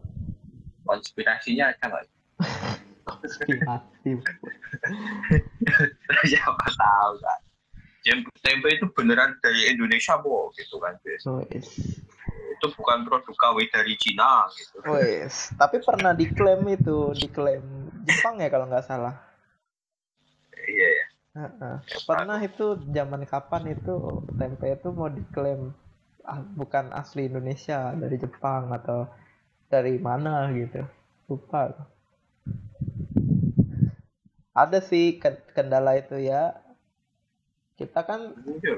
konspirasinya 0.83 1.71
ada 1.71 1.85
nggak? 1.87 2.05
Konspirasi 3.07 4.11
siapa 6.31 6.67
tahu 6.75 7.13
kan 7.23 7.41
tempe, 8.03 8.31
tempe 8.43 8.67
itu 8.71 8.87
beneran 8.95 9.35
dari 9.43 9.71
Indonesia 9.71 10.19
bu 10.19 10.51
gitu 10.59 10.79
kan 10.83 10.99
Bis. 11.03 11.23
wes. 11.27 11.67
Itu 12.57 12.67
bukan 12.79 13.07
produk 13.07 13.35
KW 13.35 13.67
dari 13.71 13.95
Cina 13.99 14.47
gitu. 14.55 14.79
Wes. 14.91 15.55
Tapi 15.55 15.83
pernah 15.83 16.15
diklaim 16.15 16.67
itu 16.71 17.15
diklaim 17.19 17.63
Jepang 18.07 18.39
ya 18.43 18.51
kalau 18.51 18.67
nggak 18.71 18.87
salah. 18.87 19.15
Iya 20.67 20.89
ya 20.91 21.07
Heeh. 21.37 21.77
pernah 22.09 22.41
itu 22.41 22.81
zaman 22.97 23.29
kapan 23.29 23.77
itu 23.77 24.25
tempe 24.41 24.73
itu 24.73 24.89
mau 24.89 25.13
diklaim 25.13 25.69
bukan 26.59 26.91
asli 26.91 27.31
Indonesia 27.31 27.95
dari 27.95 28.17
Jepang 28.19 28.75
atau 28.75 29.07
dari 29.71 29.99
mana 29.99 30.51
gitu. 30.55 30.83
Lupa. 31.31 31.75
Ada 34.57 34.81
sih 34.81 35.19
ken- 35.21 35.43
kendala 35.53 35.99
itu 35.99 36.19
ya. 36.19 36.55
Kita 37.77 38.03
kan 38.03 38.33
Iya. 38.63 38.77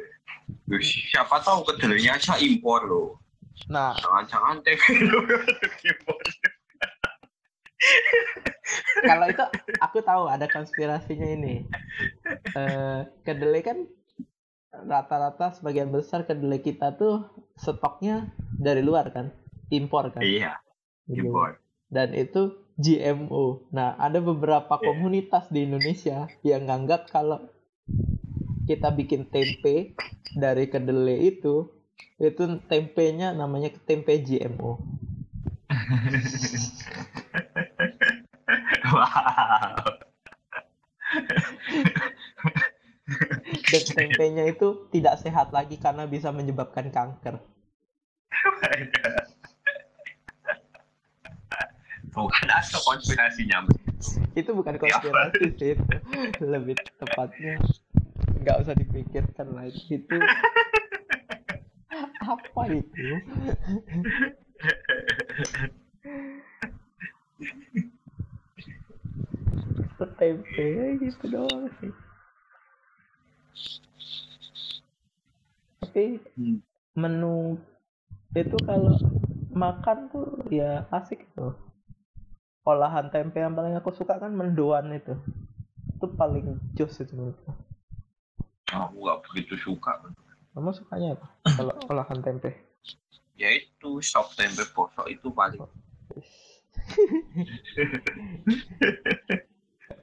Siapa 0.81 1.41
tahu 1.45 1.65
kedelainya 1.65 2.19
aja 2.19 2.35
impor 2.41 2.85
loh. 2.89 3.09
Nah. 3.69 3.95
Jangan-jangan 3.97 4.65
impor. 5.93 6.19
Kalau 9.07 9.27
itu 9.31 9.45
aku 9.79 9.99
tahu 10.03 10.25
ada 10.27 10.51
konspirasinya 10.51 11.29
ini. 11.31 11.63
Eh, 12.57 13.01
kedelai 13.23 13.63
kan 13.63 13.79
rata-rata 14.73 15.57
sebagian 15.57 15.89
besar 15.89 16.29
kedelai 16.29 16.61
kita 16.61 16.95
tuh 16.95 17.25
stoknya 17.57 18.29
dari 18.61 18.85
luar 18.85 19.11
kan, 19.11 19.33
impor 19.73 20.13
kan. 20.13 20.23
Iya, 20.23 20.61
Gitu. 21.09 21.25
impor. 21.25 21.57
Dan 21.89 22.13
itu 22.13 22.53
GMO. 22.77 23.65
Nah, 23.73 23.97
ada 23.97 24.21
beberapa 24.21 24.77
Iya. 24.77 24.85
komunitas 24.85 25.49
di 25.49 25.65
Indonesia 25.65 26.29
yang 26.45 26.69
nganggap 26.69 27.09
kalau 27.09 27.49
kita 28.69 28.93
bikin 28.93 29.25
tempe 29.33 29.97
dari 30.37 30.69
kedelai 30.69 31.33
itu, 31.33 31.73
itu 32.21 32.43
tempenya 32.69 33.33
namanya 33.33 33.73
tempe 33.89 34.21
GMO. 34.21 34.77
Wow. 38.89 39.85
Dan 43.69 43.83
tempenya 43.85 44.45
itu 44.49 44.89
tidak 44.89 45.21
sehat 45.21 45.53
lagi 45.53 45.77
karena 45.77 46.09
bisa 46.09 46.33
menyebabkan 46.33 46.89
kanker. 46.89 47.37
Bukan 52.19 52.49
asal 52.51 52.81
konspirasinya. 52.83 53.63
Itu 54.35 54.51
bukan 54.55 54.75
konspirasi 54.75 55.55
sih, 55.55 55.75
itu 56.35 56.45
lebih 56.45 56.75
tepatnya 56.99 57.59
nggak 58.43 58.59
usah 58.63 58.75
dipikirkan 58.75 59.51
lagi 59.55 59.99
itu 59.99 60.19
apa 62.33 62.63
itu? 62.71 63.07
tempe 70.19 70.99
gitu 70.99 71.25
doang 71.31 71.71
sih. 71.79 71.91
Tapi 75.99 76.15
Hmm. 76.39 76.63
menu 76.95 77.59
itu 78.31 78.55
kalau 78.63 78.95
makan 79.51 80.07
tuh 80.15 80.47
ya 80.47 80.87
asik 80.95 81.27
tuh. 81.35 81.59
Olahan 82.63 83.11
tempe 83.11 83.43
yang 83.43 83.59
paling 83.59 83.75
aku 83.75 83.91
suka 83.91 84.15
kan 84.15 84.31
mendoan 84.31 84.95
itu. 84.95 85.19
Itu 85.99 86.07
paling 86.15 86.55
jos 86.79 86.95
itu 87.03 87.19
menurutku. 87.19 87.51
Aku 88.71 88.95
nggak 88.95 89.27
begitu 89.27 89.59
suka. 89.59 89.99
Kamu 90.55 90.71
sukanya 90.71 91.19
apa? 91.19 91.27
Kalau 91.59 91.75
olahan 91.91 92.23
tempe? 92.23 92.55
Ya 93.35 93.51
itu 93.59 93.99
sop 93.99 94.39
tempe 94.39 94.63
bosok 94.71 95.11
itu 95.11 95.35
paling 95.35 95.59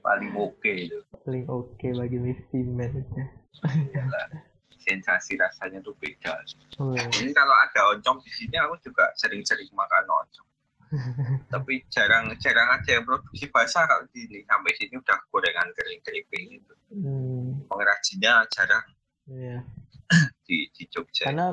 paling 0.04 0.36
oke 0.36 0.72
itu. 0.76 1.00
Paling 1.24 1.48
oke 1.48 1.88
bagi 1.88 2.20
Misty 2.20 2.68
Man 2.68 3.00
itu. 3.00 3.24
Iyalah. 3.64 4.55
Sensasi 4.86 5.34
rasanya 5.36 5.82
tuh 5.82 5.98
beda. 5.98 6.38
Oh, 6.78 6.94
Ini 6.94 7.34
kalau 7.34 7.56
ada 7.58 7.82
oncom 7.90 8.22
di 8.22 8.30
sini 8.30 8.54
aku 8.62 8.78
juga 8.86 9.10
sering-sering 9.18 9.74
makan 9.74 10.06
oncom. 10.06 10.46
Tapi 11.54 11.82
jarang-jarang 11.90 12.70
aja 12.78 13.02
yang 13.02 13.06
produksi 13.10 13.50
basah 13.50 13.90
kalau 13.90 14.06
di 14.14 14.30
sini. 14.30 14.46
Sampai 14.46 14.78
sini 14.78 14.94
udah 15.02 15.18
gorengan 15.34 15.68
kering-kering 15.74 16.62
gitu. 16.62 16.74
hmm, 16.94 17.66
Pengrajinnya 17.66 18.46
jarang 18.54 18.86
iya. 19.26 19.66
di, 20.46 20.70
di 20.70 20.84
Jogja. 20.94 21.34
Karena 21.34 21.50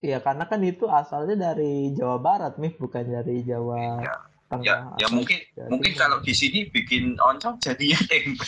ya 0.00 0.22
karena 0.22 0.46
kan 0.46 0.62
itu 0.62 0.86
asalnya 0.86 1.50
dari 1.50 1.90
Jawa 1.92 2.22
Barat 2.22 2.56
nih, 2.62 2.78
bukan 2.78 3.04
dari 3.10 3.42
Jawa 3.42 3.98
Ya, 4.00 4.14
Tengah. 4.50 4.64
ya, 4.66 4.76
ya 5.02 5.06
mungkin 5.10 5.38
Jawa 5.58 5.68
mungkin 5.70 5.92
kalau 5.98 6.18
di 6.22 6.34
sini 6.34 6.66
bikin 6.70 7.18
oncom 7.18 7.58
jadinya 7.58 7.98
tempe. 8.10 8.46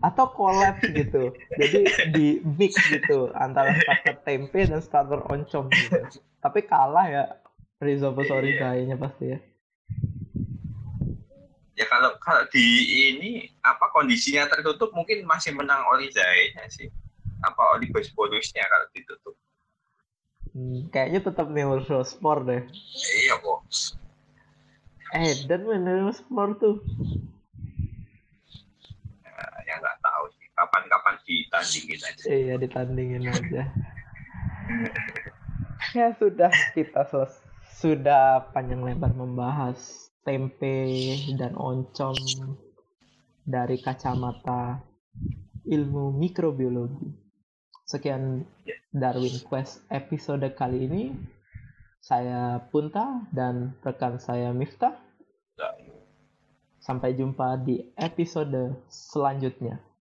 Atau 0.00 0.28
collab 0.28 0.76
gitu. 0.84 1.32
Jadi 1.56 1.80
di 2.12 2.26
mix 2.44 2.76
gitu 2.88 3.32
antara 3.32 3.72
starter 3.80 4.16
tempe 4.22 4.68
dan 4.68 4.80
starter 4.84 5.20
oncom 5.28 5.68
gitu. 5.72 6.20
Tapi 6.40 6.60
kalah 6.68 7.06
ya 7.08 7.22
risotto 7.80 8.24
Iya. 8.24 8.28
sorry 8.28 8.50
kayaknya 8.56 8.96
pasti 8.96 9.24
ya. 9.36 9.38
ya 11.76 11.84
kalau 11.92 12.16
kalau 12.24 12.48
di 12.48 12.64
ini 13.12 13.52
apa 13.60 13.92
kondisinya 13.92 14.48
tertutup 14.48 14.96
mungkin 14.96 15.28
masih 15.28 15.52
menang 15.52 15.84
oli 15.92 16.08
jahenya 16.08 16.64
sih. 16.72 16.88
Apa 17.44 17.76
oli 17.76 17.92
bosporusnya 17.92 18.64
kalau 18.64 18.86
ditutup. 18.96 19.34
Hmm, 20.56 20.88
kayaknya 20.88 21.20
tetap 21.20 21.52
Neurosport 21.52 22.48
deh. 22.48 22.64
Iya 23.28 23.36
kok. 23.44 23.60
Eh, 25.12 25.44
dan 25.44 25.68
Neurosport 25.68 26.56
tuh 26.56 26.80
Nah, 29.36 29.52
ya 29.68 29.76
nggak 29.76 30.00
tahu 30.00 30.24
sih. 30.32 30.45
Kapan-kapan 30.56 31.14
ditandingin 31.28 32.00
aja. 32.00 32.22
Iya 32.26 32.54
ditandingin 32.56 33.24
aja. 33.28 33.62
ya 35.96 36.16
sudah 36.16 36.50
kita 36.72 37.04
selesai 37.06 37.46
sudah 37.76 38.56
panjang 38.56 38.80
lebar 38.80 39.12
membahas 39.12 40.08
tempe 40.24 40.88
dan 41.36 41.52
oncom 41.60 42.16
dari 43.44 43.76
kacamata 43.84 44.80
ilmu 45.68 46.16
mikrobiologi. 46.16 47.12
Sekian 47.84 48.48
Darwin 48.90 49.36
Quest 49.44 49.84
episode 49.92 50.48
kali 50.56 50.88
ini. 50.88 51.04
Saya 52.00 52.64
Punta 52.72 53.28
dan 53.34 53.76
rekan 53.84 54.16
saya 54.16 54.56
Miftah. 54.56 54.96
Sampai 56.80 57.12
jumpa 57.12 57.60
di 57.60 57.92
episode 57.98 58.78
selanjutnya. 58.88 59.84